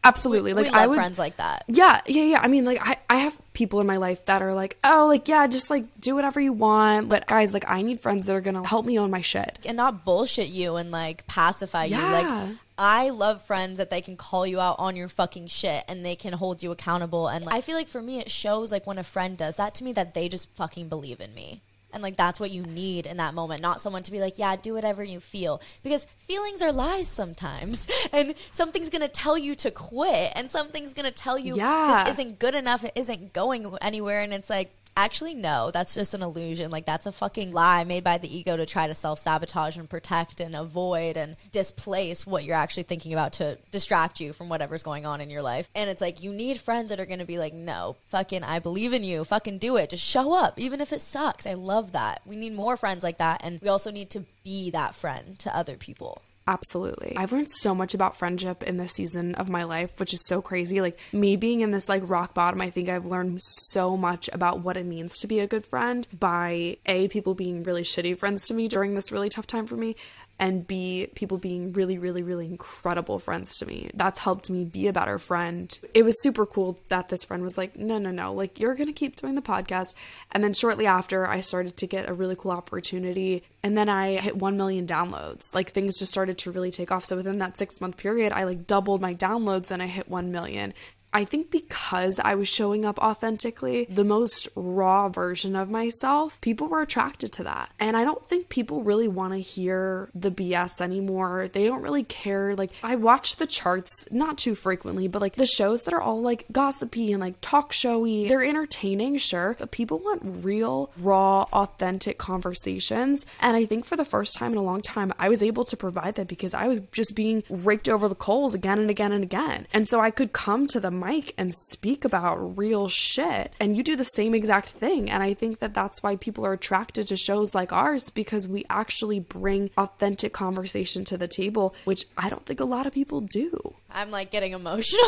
[0.05, 0.55] Absolutely.
[0.55, 1.65] We, like we I would, friends like that.
[1.67, 2.41] Yeah, yeah, yeah.
[2.43, 5.29] I mean, like I, I have people in my life that are like, oh, like
[5.29, 7.09] yeah, just like do whatever you want.
[7.09, 9.77] But guys, like I need friends that are gonna help me own my shit and
[9.77, 12.07] not bullshit you and like pacify Yeah.
[12.07, 12.13] you.
[12.49, 16.05] Like I love friends that they can call you out on your fucking shit and
[16.05, 17.27] they can hold you accountable.
[17.27, 19.75] And like, I feel like for me, it shows like when a friend does that
[19.77, 21.61] to me that they just fucking believe in me.
[21.93, 24.57] And like that's what you need in that moment, not someone to be like, yeah,
[24.57, 25.61] do whatever you feel.
[25.82, 27.89] Because feelings are lies sometimes.
[28.12, 32.05] And something's gonna tell you to quit, and something's gonna tell you Yeah.
[32.05, 34.20] this isn't good enough, it isn't going anywhere.
[34.20, 36.71] And it's like, actually, no, that's just an illusion.
[36.71, 39.89] Like that's a fucking lie made by the ego to try to self sabotage and
[39.89, 44.83] protect and avoid and displace what you're actually thinking about to distract you from whatever's
[44.83, 45.71] going on in your life.
[45.75, 48.93] And it's like you need friends that are gonna be like, no, fucking, I believe
[48.93, 51.47] in you, fucking do it, just show up, even if it sucks.
[51.47, 52.23] I love that.
[52.27, 55.57] We need more friends like that, and we also need to be that friend to
[55.57, 56.23] other people.
[56.49, 57.13] Absolutely.
[57.15, 60.41] I've learned so much about friendship in this season of my life, which is so
[60.41, 60.81] crazy.
[60.81, 64.61] Like me being in this like rock bottom, I think I've learned so much about
[64.61, 68.47] what it means to be a good friend by A, people being really shitty friends
[68.47, 69.95] to me during this really tough time for me.
[70.41, 73.91] And B, people being really, really, really incredible friends to me.
[73.95, 75.76] That's helped me be a better friend.
[75.95, 78.93] It was super cool that this friend was like, no, no, no, like you're gonna
[78.93, 79.95] keep doing the podcast.
[80.30, 84.18] And then shortly after, I started to get a really cool opportunity and then I
[84.18, 85.55] hit 1 million downloads.
[85.55, 87.05] Like things just started to really take off.
[87.05, 90.30] So within that 6 month period, I like doubled my downloads and I hit 1
[90.30, 90.72] million.
[91.13, 96.69] I think because I was showing up authentically, the most raw version of myself, people
[96.69, 97.71] were attracted to that.
[97.79, 101.49] And I don't think people really want to hear the BS anymore.
[101.53, 102.55] They don't really care.
[102.55, 106.21] Like, I watch the charts not too frequently, but like the shows that are all
[106.21, 112.19] like gossipy and like talk showy, they're entertaining, sure, but people want real, raw, authentic
[112.19, 113.25] conversations.
[113.41, 115.77] And I think for the first time in a long time, I was able to
[115.77, 119.25] provide that because I was just being raked over the coals again and again and
[119.25, 119.67] again.
[119.73, 123.53] And so I could come to the mic and speak about real shit.
[123.61, 125.11] And you do the same exact thing.
[125.11, 128.65] And I think that that's why people are attracted to shows like ours because we
[128.71, 133.21] actually bring authentic conversation to the table, which I don't think a lot of people
[133.21, 133.75] do.
[133.91, 135.01] I'm like getting emotional.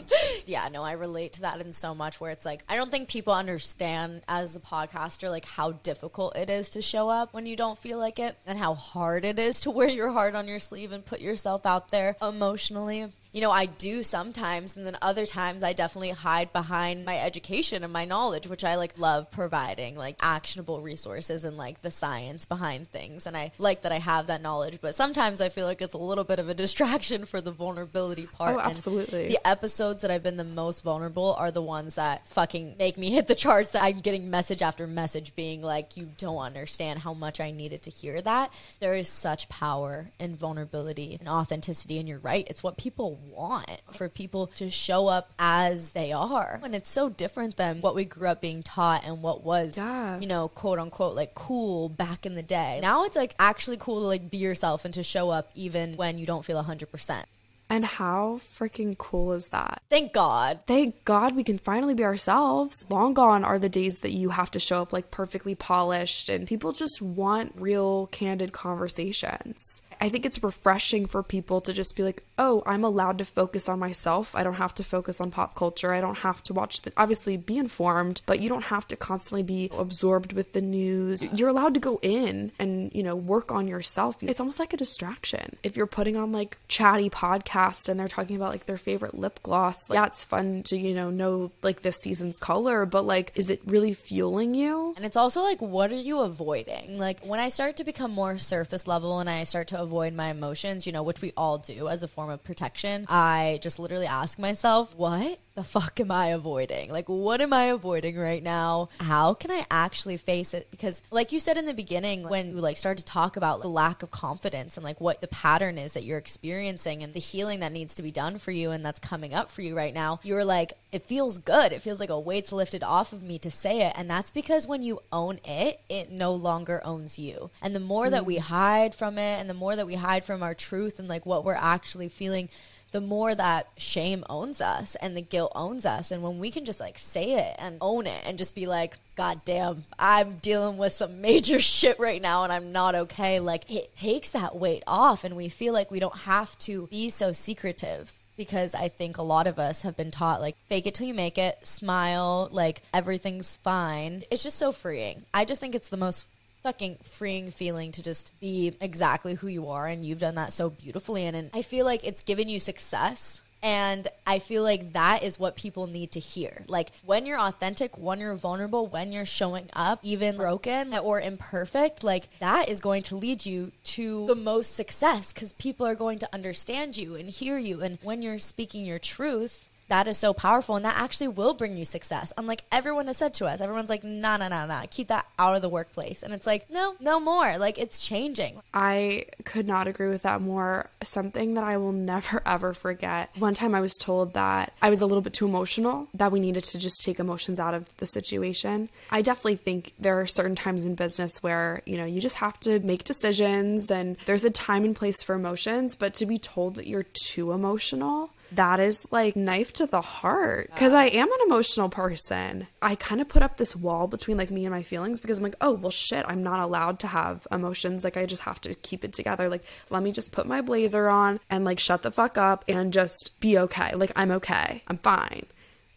[0.46, 3.08] yeah, no, I relate to that in so much where it's like I don't think
[3.08, 7.56] people understand as a podcaster like how difficult it is to show up when you
[7.56, 10.60] don't feel like it and how hard it is to wear your heart on your
[10.60, 13.12] sleeve and put yourself out there emotionally.
[13.32, 17.84] You know, I do sometimes and then other times I definitely hide behind my education
[17.84, 22.44] and my knowledge, which I like love providing like actionable resources and like the science
[22.44, 25.82] behind things and I like that I have that knowledge, but sometimes I feel like
[25.82, 28.54] it's a little bit of a distraction for the vulnerability oh, part.
[28.56, 29.28] Oh, and absolutely.
[29.28, 33.10] The episodes that I've been the most vulnerable are the ones that fucking make me
[33.10, 37.14] hit the charts that I'm getting message after message being like, you don't understand how
[37.14, 38.52] much I needed to hear that.
[38.80, 41.98] There is such power in vulnerability and authenticity.
[41.98, 42.46] And you're right.
[42.48, 46.60] It's what people want for people to show up as they are.
[46.62, 50.18] And it's so different than what we grew up being taught and what was, Yeah.
[50.18, 52.78] you know, quote unquote, like cool back in the day.
[52.82, 56.18] Now it's like actually cool to like be yourself and to show up even when
[56.18, 57.24] you don't feel 100%.
[57.70, 59.82] And how freaking cool is that?
[59.90, 60.60] Thank God.
[60.66, 62.86] Thank God we can finally be ourselves.
[62.88, 66.46] Long gone are the days that you have to show up like perfectly polished, and
[66.48, 69.82] people just want real, candid conversations.
[70.00, 73.68] I think it's refreshing for people to just be like, oh, I'm allowed to focus
[73.68, 74.34] on myself.
[74.34, 75.92] I don't have to focus on pop culture.
[75.92, 79.42] I don't have to watch the, obviously be informed, but you don't have to constantly
[79.42, 81.24] be absorbed with the news.
[81.32, 84.22] You're allowed to go in and, you know, work on yourself.
[84.22, 85.56] It's almost like a distraction.
[85.62, 89.14] If you're putting on like chatty podcasts, podcast and they're talking about like their favorite
[89.14, 89.88] lip gloss.
[89.88, 93.50] Like, yeah, it's fun to, you know, know like this season's color, but like, is
[93.50, 94.94] it really fueling you?
[94.96, 96.98] And it's also like, what are you avoiding?
[96.98, 100.30] Like, when I start to become more surface level and I start to avoid my
[100.30, 104.06] emotions, you know, which we all do as a form of protection, I just literally
[104.06, 106.92] ask myself, what the fuck am I avoiding?
[106.92, 108.90] Like, what am I avoiding right now?
[109.00, 110.70] How can I actually face it?
[110.70, 113.68] Because, like you said in the beginning, when you like start to talk about the
[113.68, 117.58] lack of confidence and like what the pattern is that you're experiencing and the healing
[117.58, 120.20] that needs to be done for you and that's coming up for you right now,
[120.22, 121.72] you're like, it feels good.
[121.72, 123.94] It feels like a weight's lifted off of me to say it.
[123.96, 127.50] And that's because when you own it, it no longer owns you.
[127.60, 128.10] And the more mm.
[128.12, 128.42] that we mm.
[128.42, 131.44] hide from it and the more that we hide from our truth and like what
[131.44, 132.48] we're actually feeling,
[132.90, 136.10] the more that shame owns us and the guilt owns us.
[136.10, 138.96] And when we can just like say it and own it and just be like,
[139.16, 143.70] God damn, I'm dealing with some major shit right now and I'm not okay, like
[143.70, 147.32] it takes that weight off and we feel like we don't have to be so
[147.32, 151.08] secretive because I think a lot of us have been taught like fake it till
[151.08, 154.22] you make it, smile, like everything's fine.
[154.30, 155.24] It's just so freeing.
[155.34, 156.24] I just think it's the most
[156.62, 160.70] fucking freeing feeling to just be exactly who you are and you've done that so
[160.70, 165.22] beautifully and, and I feel like it's given you success and I feel like that
[165.22, 166.64] is what people need to hear.
[166.68, 172.04] Like when you're authentic, when you're vulnerable, when you're showing up, even broken or imperfect,
[172.04, 176.20] like that is going to lead you to the most success because people are going
[176.20, 177.82] to understand you and hear you.
[177.82, 181.76] And when you're speaking your truth, that is so powerful and that actually will bring
[181.76, 182.32] you success.
[182.36, 185.56] Unlike everyone has said to us, everyone's like, nah, nah, nah, nah, keep that out
[185.56, 186.22] of the workplace.
[186.22, 187.58] And it's like, no, no more.
[187.58, 188.60] Like it's changing.
[188.72, 190.90] I could not agree with that more.
[191.02, 193.30] Something that I will never ever forget.
[193.36, 196.40] One time I was told that I was a little bit too emotional, that we
[196.40, 198.88] needed to just take emotions out of the situation.
[199.10, 202.60] I definitely think there are certain times in business where, you know, you just have
[202.60, 206.74] to make decisions and there's a time and place for emotions, but to be told
[206.74, 211.38] that you're too emotional that is like knife to the heart because I am an
[211.46, 212.66] emotional person.
[212.80, 215.44] I kind of put up this wall between like me and my feelings because I'm
[215.44, 218.04] like, oh, well, shit, I'm not allowed to have emotions.
[218.04, 219.48] Like, I just have to keep it together.
[219.48, 222.92] Like, let me just put my blazer on and like shut the fuck up and
[222.92, 223.94] just be okay.
[223.94, 224.82] Like, I'm okay.
[224.88, 225.46] I'm fine.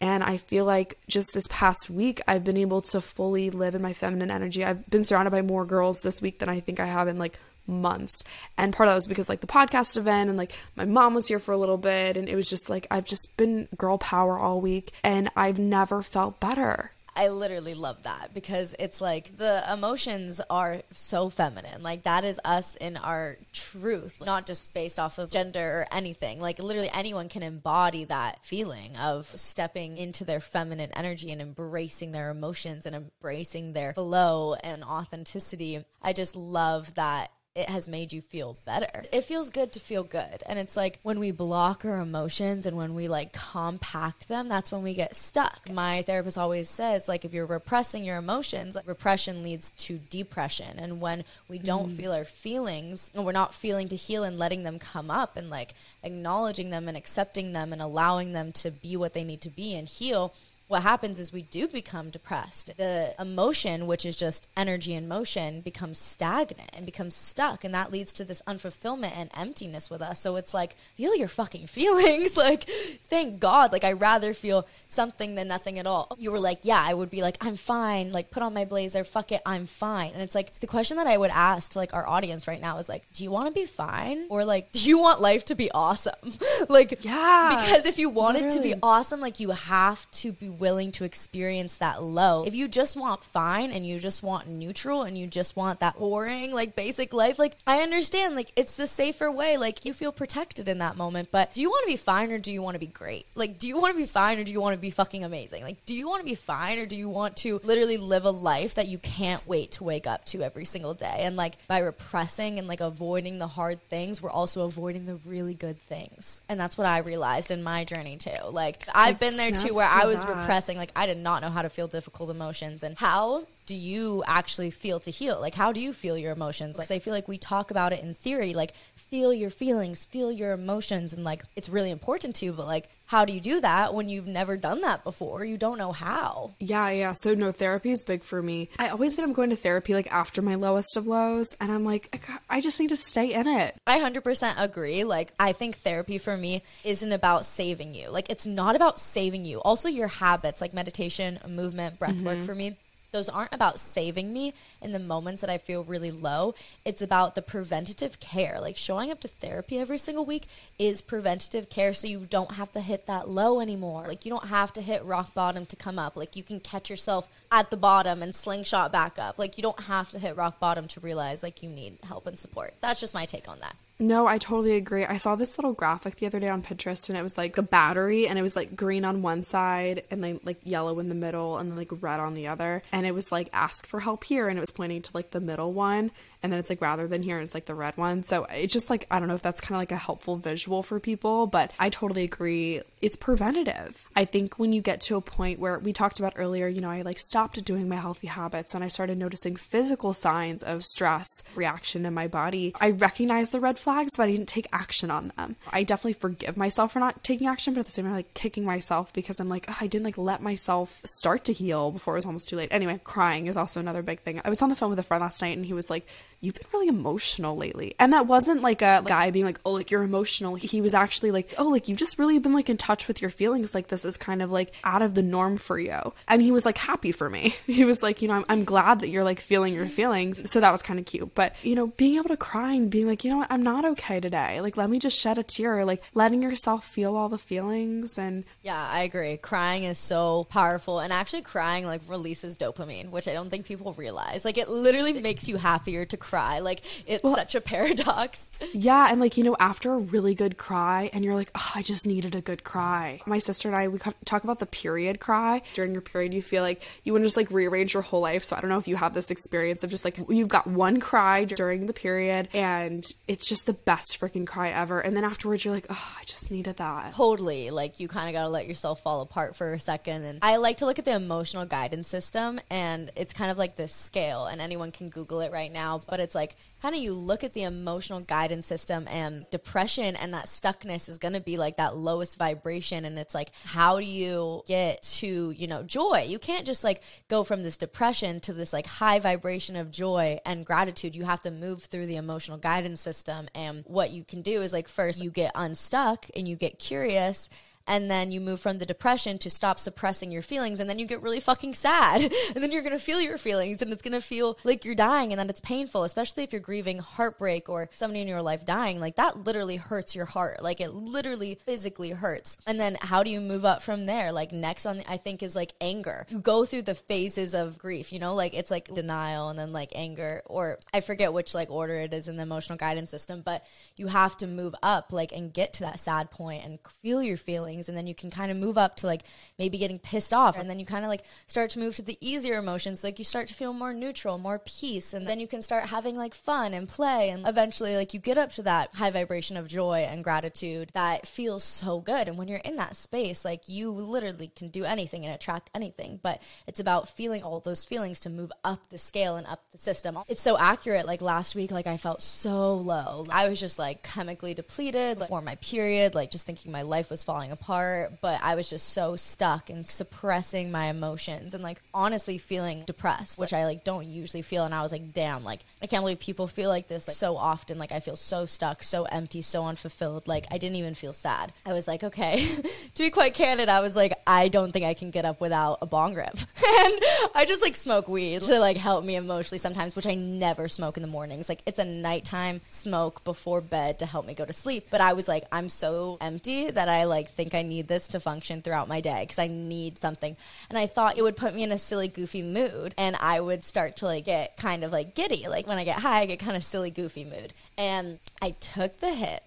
[0.00, 3.82] And I feel like just this past week, I've been able to fully live in
[3.82, 4.64] my feminine energy.
[4.64, 7.38] I've been surrounded by more girls this week than I think I have in like
[7.66, 8.22] months.
[8.56, 11.28] And part of that was because like the podcast event and like my mom was
[11.28, 14.38] here for a little bit and it was just like I've just been girl power
[14.38, 16.92] all week and I've never felt better.
[17.14, 21.82] I literally love that because it's like the emotions are so feminine.
[21.82, 26.40] Like that is us in our truth, not just based off of gender or anything.
[26.40, 32.12] Like literally anyone can embody that feeling of stepping into their feminine energy and embracing
[32.12, 35.84] their emotions and embracing their flow and authenticity.
[36.00, 39.04] I just love that it has made you feel better.
[39.12, 40.42] It feels good to feel good.
[40.46, 44.72] And it's like when we block our emotions and when we like compact them, that's
[44.72, 45.68] when we get stuck.
[45.70, 50.78] My therapist always says, like, if you're repressing your emotions, like, repression leads to depression.
[50.78, 51.96] And when we don't mm.
[51.96, 55.50] feel our feelings and we're not feeling to heal and letting them come up and
[55.50, 59.50] like acknowledging them and accepting them and allowing them to be what they need to
[59.50, 60.32] be and heal,
[60.72, 62.72] what happens is we do become depressed.
[62.78, 67.62] The emotion, which is just energy in motion, becomes stagnant and becomes stuck.
[67.62, 70.18] And that leads to this unfulfillment and emptiness with us.
[70.18, 72.38] So it's like, feel your fucking feelings.
[72.38, 72.64] like,
[73.10, 73.70] thank God.
[73.70, 76.16] Like, I rather feel something than nothing at all.
[76.18, 78.10] You were like, yeah, I would be like, I'm fine.
[78.10, 79.04] Like, put on my blazer.
[79.04, 79.42] Fuck it.
[79.44, 80.12] I'm fine.
[80.14, 82.78] And it's like, the question that I would ask to like our audience right now
[82.78, 84.26] is like, do you want to be fine?
[84.30, 86.14] Or like, do you want life to be awesome?
[86.70, 87.50] like, yeah.
[87.50, 88.56] Because if you want literally.
[88.56, 92.44] it to be awesome, like, you have to be willing to experience that low.
[92.46, 95.98] If you just want fine and you just want neutral and you just want that
[95.98, 99.56] boring, like basic life, like I understand, like it's the safer way.
[99.56, 101.30] Like you feel protected in that moment.
[101.32, 103.26] But do you want to be fine or do you want to be great?
[103.34, 105.64] Like, do you want to be fine or do you want to be fucking amazing?
[105.64, 108.30] Like, do you want to be fine or do you want to literally live a
[108.30, 111.16] life that you can't wait to wake up to every single day?
[111.22, 115.54] And like by repressing and like avoiding the hard things, we're also avoiding the really
[115.54, 116.40] good things.
[116.48, 118.30] And that's what I realized in my journey too.
[118.48, 120.76] Like I've been there too where I was repressing.
[120.76, 122.82] Like I did not know how to feel difficult emotions.
[122.82, 125.40] And how do you actually feel to heal?
[125.40, 126.78] Like how do you feel your emotions?
[126.78, 130.30] Like I feel like we talk about it in theory, like feel your feelings, feel
[130.32, 133.60] your emotions, and like it's really important to, you but like how do you do
[133.60, 135.44] that when you've never done that before?
[135.44, 136.52] You don't know how.
[136.58, 137.12] Yeah, yeah.
[137.12, 138.70] So no therapy is big for me.
[138.78, 141.84] I always end up going to therapy like after my lowest of lows, and I'm
[141.84, 143.74] like, I just need to stay in it.
[143.86, 145.04] I 100% agree.
[145.04, 148.08] Like I think therapy for me isn't about saving you.
[148.08, 149.60] Like it's not about saving you.
[149.60, 152.24] Also your habits like meditation, movement, breath mm-hmm.
[152.24, 152.78] work for me
[153.12, 156.54] those aren't about saving me in the moments that I feel really low,
[156.84, 158.58] it's about the preventative care.
[158.60, 160.46] Like showing up to therapy every single week
[160.78, 164.04] is preventative care so you don't have to hit that low anymore.
[164.06, 166.16] Like you don't have to hit rock bottom to come up.
[166.16, 169.38] Like you can catch yourself at the bottom and slingshot back up.
[169.38, 172.38] Like you don't have to hit rock bottom to realize like you need help and
[172.38, 172.74] support.
[172.80, 173.76] That's just my take on that.
[174.02, 175.04] No, I totally agree.
[175.04, 177.62] I saw this little graphic the other day on Pinterest and it was like a
[177.62, 181.14] battery and it was like green on one side and then like yellow in the
[181.14, 182.82] middle and then like red on the other.
[182.90, 185.40] And it was like ask for help here and it was pointing to like the
[185.40, 186.10] middle one
[186.42, 188.22] and then it's like rather than here it's like the red one.
[188.22, 190.82] So it's just like i don't know if that's kind of like a helpful visual
[190.82, 192.82] for people but i totally agree.
[193.00, 194.08] It's preventative.
[194.14, 196.90] I think when you get to a point where we talked about earlier you know
[196.90, 201.28] i like stopped doing my healthy habits and i started noticing physical signs of stress
[201.54, 205.32] reaction in my body i recognized the red flags but i didn't take action on
[205.36, 205.56] them.
[205.72, 208.64] I definitely forgive myself for not taking action but at the same time like kicking
[208.64, 212.26] myself because i'm like i didn't like let myself start to heal before it was
[212.26, 212.68] almost too late.
[212.70, 214.40] Anyway crying is also another big thing.
[214.44, 216.06] I was on the phone with a friend last night and he was like
[216.42, 217.94] you've been really emotional lately.
[218.00, 220.56] And that wasn't like a guy being like, oh, like you're emotional.
[220.56, 223.30] He was actually like, oh, like you've just really been like in touch with your
[223.30, 223.76] feelings.
[223.76, 226.12] Like this is kind of like out of the norm for you.
[226.26, 227.54] And he was like happy for me.
[227.72, 230.50] He was like, you know, I'm, I'm glad that you're like feeling your feelings.
[230.50, 231.34] So that was kind of cute.
[231.34, 233.84] But, you know, being able to cry and being like, you know what, I'm not
[233.84, 234.60] okay today.
[234.60, 235.84] Like, let me just shed a tear.
[235.84, 238.18] Like letting yourself feel all the feelings.
[238.18, 239.38] And yeah, I agree.
[239.38, 241.00] Crying is so powerful.
[241.00, 244.44] And actually, crying like releases dopamine, which I don't think people realize.
[244.44, 246.60] Like it literally makes you happier to cry cry.
[246.60, 248.50] Like it's well, such a paradox.
[248.74, 251.82] Yeah, and like you know, after a really good cry, and you're like, oh, I
[251.82, 253.20] just needed a good cry.
[253.26, 255.60] My sister and I we talk about the period cry.
[255.74, 258.44] During your period, you feel like you want to just like rearrange your whole life.
[258.44, 261.00] So I don't know if you have this experience of just like you've got one
[261.00, 265.00] cry during the period, and it's just the best freaking cry ever.
[265.00, 267.14] And then afterwards, you're like, oh, I just needed that.
[267.14, 267.70] Totally.
[267.70, 270.22] Like you kind of got to let yourself fall apart for a second.
[270.22, 273.76] And I like to look at the emotional guidance system, and it's kind of like
[273.76, 277.12] this scale, and anyone can Google it right now, but it's like kind of you
[277.12, 281.56] look at the emotional guidance system and depression and that stuckness is going to be
[281.56, 286.24] like that lowest vibration and it's like how do you get to you know joy?
[286.26, 290.38] You can't just like go from this depression to this like high vibration of joy
[290.46, 291.14] and gratitude.
[291.14, 294.72] You have to move through the emotional guidance system and what you can do is
[294.72, 297.48] like first you get unstuck and you get curious
[297.86, 301.06] and then you move from the depression to stop suppressing your feelings and then you
[301.06, 302.32] get really fucking sad.
[302.54, 304.94] And then you're going to feel your feelings and it's going to feel like you're
[304.94, 308.64] dying and then it's painful especially if you're grieving heartbreak or somebody in your life
[308.64, 309.00] dying.
[309.00, 310.62] Like that literally hurts your heart.
[310.62, 312.58] Like it literally physically hurts.
[312.66, 314.32] And then how do you move up from there?
[314.32, 316.26] Like next on I think is like anger.
[316.28, 318.34] You go through the phases of grief you know?
[318.34, 322.12] Like it's like denial and then like anger or I forget which like order it
[322.12, 323.64] is in the emotional guidance system but
[323.96, 327.36] you have to move up like and get to that sad point and feel your
[327.36, 329.22] feelings feelings and then you can kind of move up to like
[329.58, 332.18] maybe getting pissed off and then you kind of like start to move to the
[332.20, 335.62] easier emotions like you start to feel more neutral more peace and then you can
[335.62, 339.10] start having like fun and play and eventually like you get up to that high
[339.10, 343.44] vibration of joy and gratitude that feels so good and when you're in that space
[343.44, 347.84] like you literally can do anything and attract anything but it's about feeling all those
[347.84, 350.18] feelings to move up the scale and up the system.
[350.28, 353.26] It's so accurate like last week like i felt so low.
[353.30, 357.22] I was just like chemically depleted before my period like just thinking my life was
[357.22, 361.80] falling apart apart, but I was just so stuck and suppressing my emotions and like
[361.94, 364.64] honestly feeling depressed, which I like don't usually feel.
[364.64, 367.36] And I was like, damn, like I can't believe people feel like this like, so
[367.36, 367.78] often.
[367.78, 370.26] Like I feel so stuck, so empty, so unfulfilled.
[370.26, 371.52] Like I didn't even feel sad.
[371.64, 372.44] I was like, okay,
[372.94, 375.78] to be quite candid, I was like, I don't think I can get up without
[375.80, 376.34] a bong rip.
[376.36, 376.94] and
[377.34, 380.96] I just like smoke weed to like help me emotionally sometimes, which I never smoke
[380.96, 381.48] in the mornings.
[381.48, 384.88] Like it's a nighttime smoke before bed to help me go to sleep.
[384.90, 388.08] But I was like, I'm so empty that I like think think I need this
[388.08, 390.36] to function throughout my day because I need something.
[390.68, 393.64] And I thought it would put me in a silly, goofy mood and I would
[393.64, 395.46] start to like get kind of like giddy.
[395.48, 397.52] Like when I get high, I get kind of silly, goofy mood.
[397.76, 399.42] And I took the hit.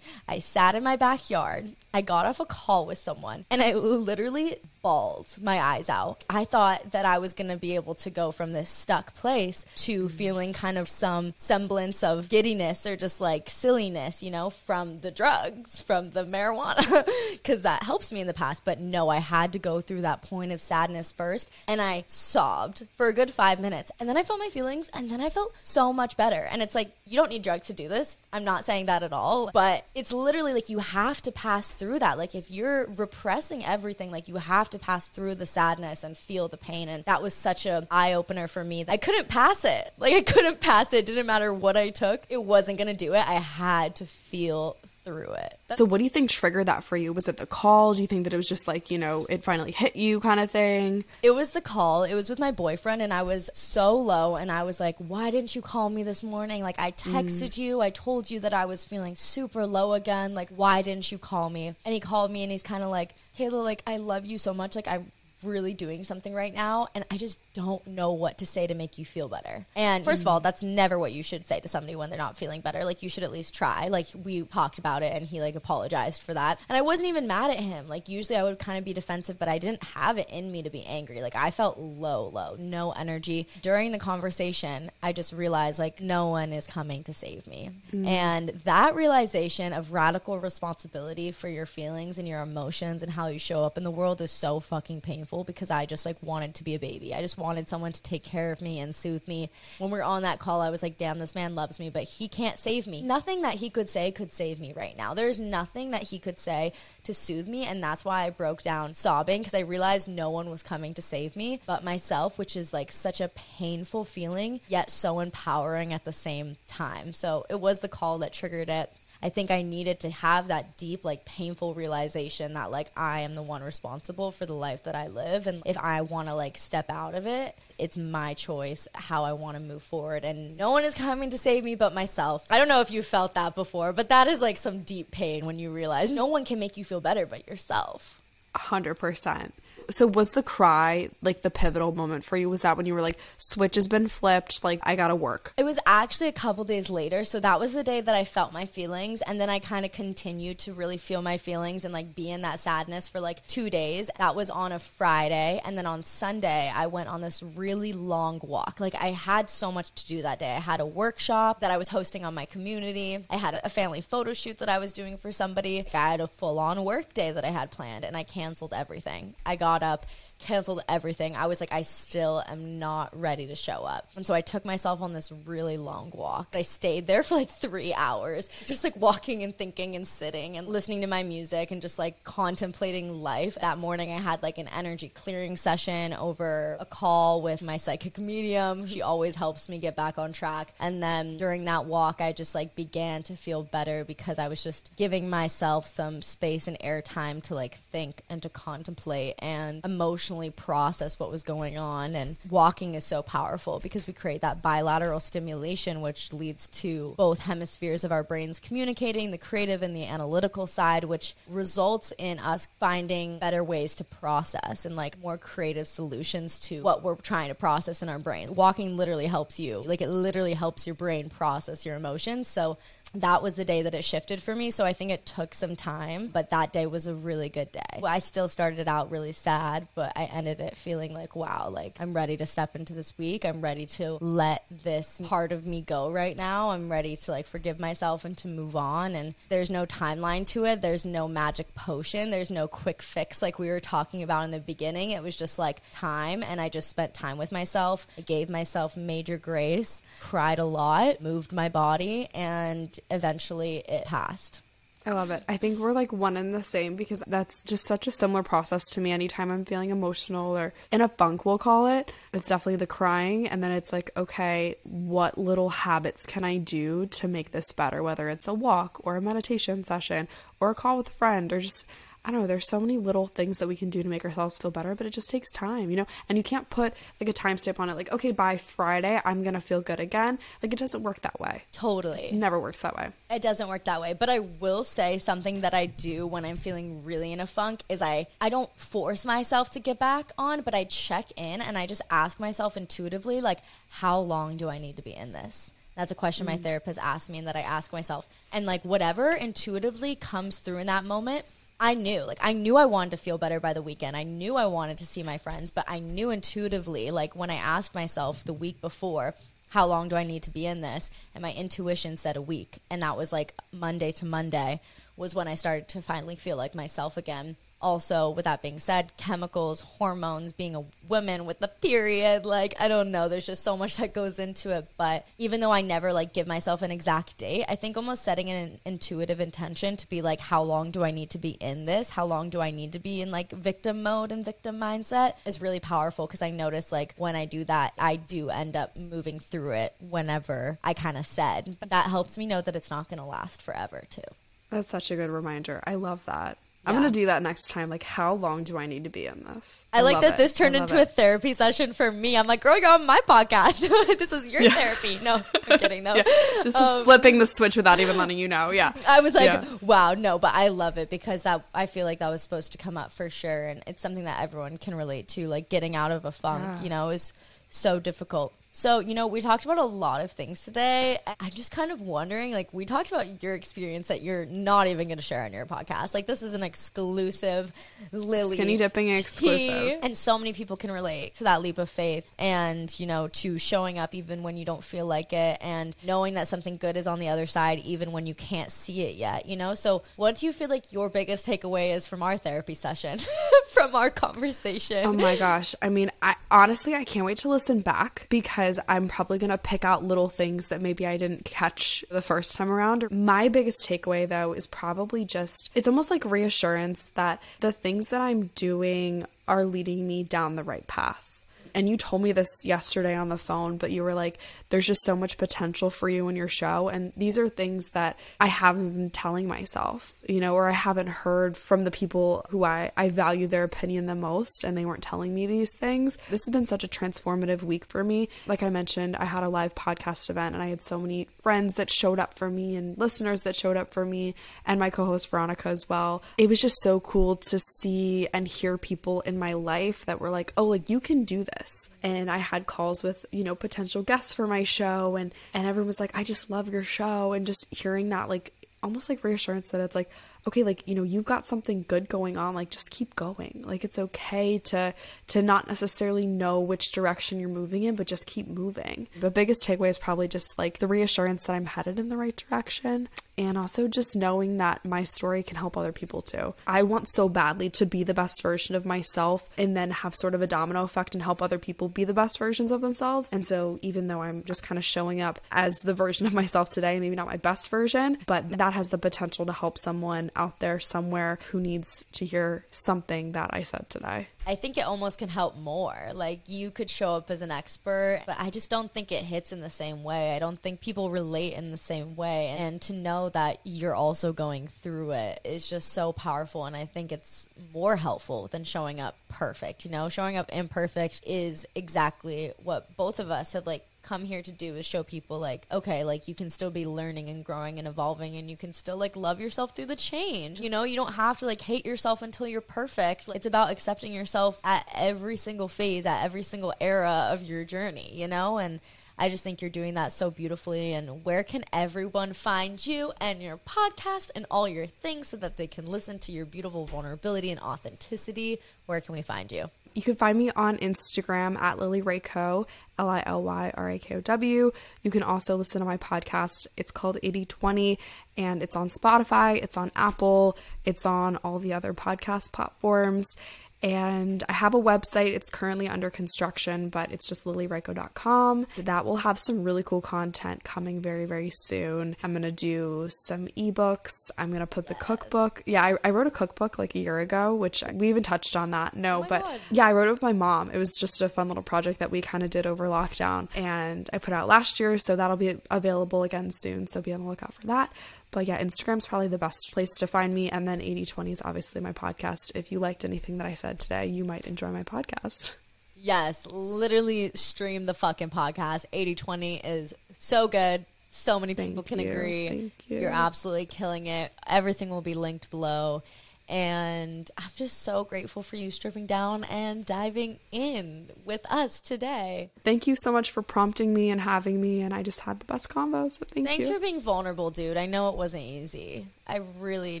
[0.28, 1.72] I sat in my backyard.
[1.92, 6.24] I got off a call with someone and I literally bawled my eyes out.
[6.28, 9.64] I thought that I was going to be able to go from this stuck place
[9.76, 10.16] to mm-hmm.
[10.16, 15.10] feeling kind of some semblance of giddiness or just like silliness, you know, from the
[15.10, 18.62] drugs, from the marijuana, because that helps me in the past.
[18.66, 21.50] But no, I had to go through that point of sadness first.
[21.66, 23.90] And I sobbed for a good five minutes.
[23.98, 26.46] And then I felt my feelings and then I felt so much better.
[26.50, 28.18] And it's like, you don't need drugs to do this.
[28.34, 29.50] I'm not saying that at all.
[29.54, 32.18] But it's literally like you have to pass through that.
[32.18, 36.48] Like if you're repressing everything, like you have to pass through the sadness and feel
[36.48, 36.88] the pain.
[36.88, 38.84] And that was such a eye opener for me.
[38.84, 39.92] That I couldn't pass it.
[39.98, 40.94] Like I couldn't pass it.
[40.94, 41.06] it.
[41.06, 42.22] Didn't matter what I took.
[42.28, 43.28] It wasn't going to do it.
[43.28, 45.58] I had to feel through it.
[45.70, 47.12] So, what do you think triggered that for you?
[47.12, 47.94] Was it the call?
[47.94, 50.40] Do you think that it was just like, you know, it finally hit you kind
[50.40, 51.04] of thing?
[51.22, 52.04] It was the call.
[52.04, 54.36] It was with my boyfriend, and I was so low.
[54.36, 56.62] And I was like, Why didn't you call me this morning?
[56.62, 57.58] Like, I texted mm.
[57.58, 57.80] you.
[57.80, 60.34] I told you that I was feeling super low again.
[60.34, 61.74] Like, why didn't you call me?
[61.84, 64.54] And he called me, and he's kind of like, Kela, like, I love you so
[64.54, 64.76] much.
[64.76, 65.10] Like, I'm
[65.44, 68.98] really doing something right now and I just don't know what to say to make
[68.98, 69.66] you feel better.
[69.76, 72.36] And first of all, that's never what you should say to somebody when they're not
[72.36, 72.84] feeling better.
[72.84, 73.88] Like you should at least try.
[73.88, 76.58] Like we talked about it and he like apologized for that.
[76.68, 77.88] And I wasn't even mad at him.
[77.88, 80.62] Like usually I would kind of be defensive, but I didn't have it in me
[80.62, 81.20] to be angry.
[81.20, 83.48] Like I felt low, low, no energy.
[83.62, 87.70] During the conversation, I just realized like no one is coming to save me.
[87.92, 88.06] Mm.
[88.06, 93.38] And that realization of radical responsibility for your feelings and your emotions and how you
[93.38, 96.64] show up in the world is so fucking painful because I just like wanted to
[96.64, 97.14] be a baby.
[97.14, 99.50] I just wanted someone to take care of me and soothe me.
[99.78, 102.04] When we are on that call, I was like, damn, this man loves me, but
[102.04, 103.02] he can't save me.
[103.02, 105.14] Nothing that he could say could save me right now.
[105.14, 106.72] There's nothing that he could say
[107.02, 107.64] to soothe me.
[107.64, 111.02] And that's why I broke down sobbing because I realized no one was coming to
[111.02, 116.04] save me but myself, which is like such a painful feeling, yet so empowering at
[116.04, 117.12] the same time.
[117.12, 118.92] So it was the call that triggered it.
[119.24, 123.34] I think I needed to have that deep, like painful realization that like I am
[123.34, 125.46] the one responsible for the life that I live.
[125.46, 129.32] And if I want to like step out of it, it's my choice how I
[129.32, 130.26] want to move forward.
[130.26, 132.46] And no one is coming to save me but myself.
[132.50, 135.46] I don't know if you felt that before, but that is like some deep pain
[135.46, 138.20] when you realize no one can make you feel better but yourself.
[138.54, 139.52] 100%.
[139.90, 142.48] So, was the cry like the pivotal moment for you?
[142.48, 145.52] Was that when you were like, switch has been flipped, like, I gotta work?
[145.56, 147.24] It was actually a couple days later.
[147.24, 149.22] So that was the day that I felt my feelings.
[149.22, 152.42] And then I kind of continued to really feel my feelings and like be in
[152.42, 154.10] that sadness for like two days.
[154.18, 155.60] That was on a Friday.
[155.64, 158.80] And then on Sunday, I went on this really long walk.
[158.80, 160.54] Like I had so much to do that day.
[160.54, 164.00] I had a workshop that I was hosting on my community, I had a family
[164.00, 165.84] photo shoot that I was doing for somebody.
[165.92, 169.34] I had a full on work day that I had planned and I canceled everything.
[169.44, 170.06] I got up
[170.44, 171.34] canceled everything.
[171.34, 174.10] I was like, I still am not ready to show up.
[174.14, 176.48] And so I took myself on this really long walk.
[176.52, 180.66] I stayed there for like three hours, just like walking and thinking and sitting and
[180.68, 183.56] listening to my music and just like contemplating life.
[183.60, 188.18] That morning, I had like an energy clearing session over a call with my psychic
[188.18, 188.86] medium.
[188.86, 190.74] She always helps me get back on track.
[190.78, 194.62] And then during that walk, I just like began to feel better because I was
[194.62, 200.33] just giving myself some space and airtime to like think and to contemplate and emotionally
[200.50, 202.14] process what was going on.
[202.14, 207.40] And walking is so powerful because we create that bilateral stimulation, which leads to both
[207.40, 212.68] hemispheres of our brains communicating, the creative and the analytical side, which results in us
[212.80, 217.54] finding better ways to process and like more creative solutions to what we're trying to
[217.54, 218.54] process in our brain.
[218.54, 222.48] Walking literally helps you, like, it literally helps your brain process your emotions.
[222.48, 222.78] So,
[223.14, 224.70] that was the day that it shifted for me.
[224.70, 228.00] So I think it took some time, but that day was a really good day.
[228.02, 232.14] I still started out really sad, but I ended it feeling like, wow, like I'm
[232.14, 233.44] ready to step into this week.
[233.44, 236.70] I'm ready to let this part of me go right now.
[236.70, 239.14] I'm ready to like forgive myself and to move on.
[239.14, 240.82] And there's no timeline to it.
[240.82, 242.30] There's no magic potion.
[242.30, 245.12] There's no quick fix like we were talking about in the beginning.
[245.12, 246.42] It was just like time.
[246.42, 248.06] And I just spent time with myself.
[248.18, 254.62] I gave myself major grace, cried a lot, moved my body, and eventually it passed.
[255.06, 255.42] I love it.
[255.46, 258.88] I think we're like one and the same because that's just such a similar process
[258.90, 259.12] to me.
[259.12, 263.46] Anytime I'm feeling emotional or in a funk, we'll call it, it's definitely the crying.
[263.46, 268.02] And then it's like, okay, what little habits can I do to make this better?
[268.02, 270.26] Whether it's a walk or a meditation session
[270.58, 271.84] or a call with a friend or just,
[272.24, 274.56] I don't know, there's so many little things that we can do to make ourselves
[274.56, 276.06] feel better, but it just takes time, you know?
[276.28, 279.60] And you can't put like a timestamp on it, like, okay, by Friday, I'm gonna
[279.60, 280.38] feel good again.
[280.62, 281.64] Like, it doesn't work that way.
[281.72, 282.26] Totally.
[282.26, 283.10] It never works that way.
[283.30, 284.14] It doesn't work that way.
[284.14, 287.82] But I will say something that I do when I'm feeling really in a funk
[287.88, 291.76] is I I don't force myself to get back on, but I check in and
[291.76, 293.58] I just ask myself intuitively like
[293.90, 295.70] how long do I need to be in this?
[295.96, 296.62] That's a question my mm.
[296.62, 298.26] therapist asked me and that I ask myself.
[298.52, 301.44] And like whatever intuitively comes through in that moment,
[301.84, 304.16] I knew, like, I knew I wanted to feel better by the weekend.
[304.16, 307.56] I knew I wanted to see my friends, but I knew intuitively, like, when I
[307.56, 309.34] asked myself the week before,
[309.68, 311.10] how long do I need to be in this?
[311.34, 312.78] And my intuition said a week.
[312.88, 314.80] And that was like Monday to Monday
[315.14, 317.56] was when I started to finally feel like myself again.
[317.84, 322.88] Also, with that being said, chemicals, hormones, being a woman with the period, like I
[322.88, 324.88] don't know, there's just so much that goes into it.
[324.96, 328.48] But even though I never like give myself an exact date, I think almost setting
[328.48, 332.08] an intuitive intention to be like, how long do I need to be in this?
[332.08, 335.60] How long do I need to be in like victim mode and victim mindset is
[335.60, 339.40] really powerful because I notice like when I do that, I do end up moving
[339.40, 341.76] through it whenever I kind of said.
[341.86, 344.22] That helps me know that it's not going to last forever too.
[344.70, 345.82] That's such a good reminder.
[345.86, 346.56] I love that.
[346.86, 347.88] I'm gonna do that next time.
[347.88, 349.86] Like, how long do I need to be in this?
[349.92, 350.36] I, like that it.
[350.36, 352.36] this turned into a therapy session for me.
[352.36, 353.80] I'm like, girl, you're on my podcast.
[354.18, 355.18] this was your therapy.
[355.22, 356.22] No, I'm kidding though.
[356.62, 358.70] just Um, flipping the switch without even letting you know.
[358.70, 359.64] Yeah, I was like, Yeah.
[359.80, 362.78] wow, no, but I love it because that I feel like that was supposed to
[362.78, 365.48] come up for sure, and it's something that everyone can relate to.
[365.48, 367.32] Like getting out of a funk, you know, is
[367.68, 368.52] so difficult.
[368.76, 371.16] So you know, we talked about a lot of things today.
[371.38, 375.06] I'm just kind of wondering, like, we talked about your experience that you're not even
[375.06, 376.12] going to share on your podcast.
[376.12, 377.72] Like, this is an exclusive
[378.10, 379.18] Lily Skinny dipping tea.
[379.20, 380.00] exclusive.
[380.02, 383.58] and so many people can relate to that leap of faith, and you know, to
[383.58, 387.06] showing up even when you don't feel like it, and knowing that something good is
[387.06, 389.46] on the other side, even when you can't see it yet.
[389.46, 392.74] You know, so what do you feel like your biggest takeaway is from our therapy
[392.74, 393.20] session,
[393.70, 395.06] from our conversation?
[395.06, 395.76] Oh my gosh.
[395.80, 399.58] I mean, I honestly I can't wait to listen back because I'm probably going to
[399.58, 403.10] pick out little things that maybe I didn't catch the first time around.
[403.10, 408.20] My biggest takeaway though is probably just it's almost like reassurance that the things that
[408.20, 411.33] I'm doing are leading me down the right path.
[411.74, 414.38] And you told me this yesterday on the phone, but you were like,
[414.70, 416.88] there's just so much potential for you in your show.
[416.88, 421.08] And these are things that I haven't been telling myself, you know, or I haven't
[421.08, 425.02] heard from the people who I, I value their opinion the most and they weren't
[425.02, 426.16] telling me these things.
[426.30, 428.28] This has been such a transformative week for me.
[428.46, 431.76] Like I mentioned, I had a live podcast event and I had so many friends
[431.76, 434.34] that showed up for me and listeners that showed up for me
[434.66, 436.22] and my co host Veronica as well.
[436.38, 440.30] It was just so cool to see and hear people in my life that were
[440.30, 441.63] like, oh, like you can do this.
[442.02, 445.86] And I had calls with, you know, potential guests for my show and and everyone
[445.86, 447.32] was like, I just love your show.
[447.32, 448.52] And just hearing that like
[448.84, 450.10] almost like reassurance that it's like
[450.46, 453.64] okay like you know you've got something good going on like just keep going.
[453.66, 454.94] Like it's okay to
[455.28, 459.08] to not necessarily know which direction you're moving in but just keep moving.
[459.18, 462.36] The biggest takeaway is probably just like the reassurance that i'm headed in the right
[462.36, 467.08] direction and also just knowing that my story can help other people too i want
[467.08, 470.46] so badly to be the best version of myself and then have sort of a
[470.46, 474.08] domino effect and help other people be the best versions of themselves and so even
[474.08, 477.26] though i'm just kind of showing up as the version of myself today maybe not
[477.26, 481.60] my best version but that has the potential to help someone out there somewhere who
[481.60, 484.28] needs to hear something that I said today.
[484.46, 485.96] I think it almost can help more.
[486.12, 489.52] Like you could show up as an expert, but I just don't think it hits
[489.52, 490.36] in the same way.
[490.36, 492.54] I don't think people relate in the same way.
[492.58, 496.66] And to know that you're also going through it is just so powerful.
[496.66, 499.84] And I think it's more helpful than showing up perfect.
[499.84, 504.42] You know, showing up imperfect is exactly what both of us have like come here
[504.42, 507.78] to do is show people like okay like you can still be learning and growing
[507.78, 510.94] and evolving and you can still like love yourself through the change you know you
[510.94, 515.36] don't have to like hate yourself until you're perfect it's about accepting yourself at every
[515.36, 518.80] single phase at every single era of your journey you know and
[519.16, 520.92] I just think you're doing that so beautifully.
[520.92, 525.56] And where can everyone find you and your podcast and all your things so that
[525.56, 528.58] they can listen to your beautiful vulnerability and authenticity?
[528.86, 529.70] Where can we find you?
[529.94, 532.66] You can find me on Instagram at Lily Rakow,
[532.98, 534.72] L I L Y R A K O W.
[535.02, 536.66] You can also listen to my podcast.
[536.76, 537.98] It's called 8020
[538.36, 543.36] and it's on Spotify, it's on Apple, it's on all the other podcast platforms.
[543.84, 545.34] And I have a website.
[545.34, 548.66] It's currently under construction, but it's just lilyrakow.com.
[548.78, 552.16] That will have some really cool content coming very, very soon.
[552.22, 554.14] I'm going to do some ebooks.
[554.38, 555.62] I'm going to put the cookbook.
[555.66, 558.70] Yeah, I, I wrote a cookbook like a year ago, which we even touched on
[558.70, 558.96] that.
[558.96, 559.60] No, oh but God.
[559.70, 560.70] yeah, I wrote it with my mom.
[560.70, 563.48] It was just a fun little project that we kind of did over lockdown.
[563.54, 566.86] And I put out last year, so that'll be available again soon.
[566.86, 567.92] So be on the lookout for that.
[568.34, 570.50] But yeah, Instagram's probably the best place to find me.
[570.50, 572.50] And then 8020 is obviously my podcast.
[572.56, 575.54] If you liked anything that I said today, you might enjoy my podcast.
[575.96, 578.84] Yes, literally stream the fucking podcast.
[578.92, 580.84] 8020 is so good.
[581.08, 582.10] So many people can you.
[582.10, 582.48] agree.
[582.48, 583.00] Thank you.
[583.00, 584.30] You're absolutely killing it.
[584.46, 586.02] Everything will be linked below.
[586.48, 592.50] And I'm just so grateful for you stripping down and diving in with us today.
[592.64, 594.82] Thank you so much for prompting me and having me.
[594.82, 596.10] And I just had the best convo.
[596.10, 596.74] So thank Thanks you.
[596.74, 597.76] for being vulnerable, dude.
[597.76, 599.06] I know it wasn't easy.
[599.26, 600.00] I really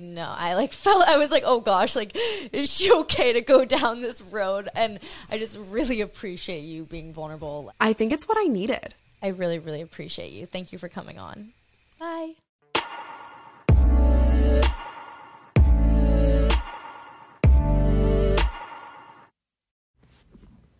[0.00, 0.34] know.
[0.36, 2.12] I like felt I was like, "Oh gosh, like
[2.52, 5.00] is she okay to go down this road?" And
[5.30, 7.72] I just really appreciate you being vulnerable.
[7.80, 8.94] I think it's what I needed.
[9.22, 10.44] I really really appreciate you.
[10.44, 11.52] Thank you for coming on.
[11.98, 12.34] Bye.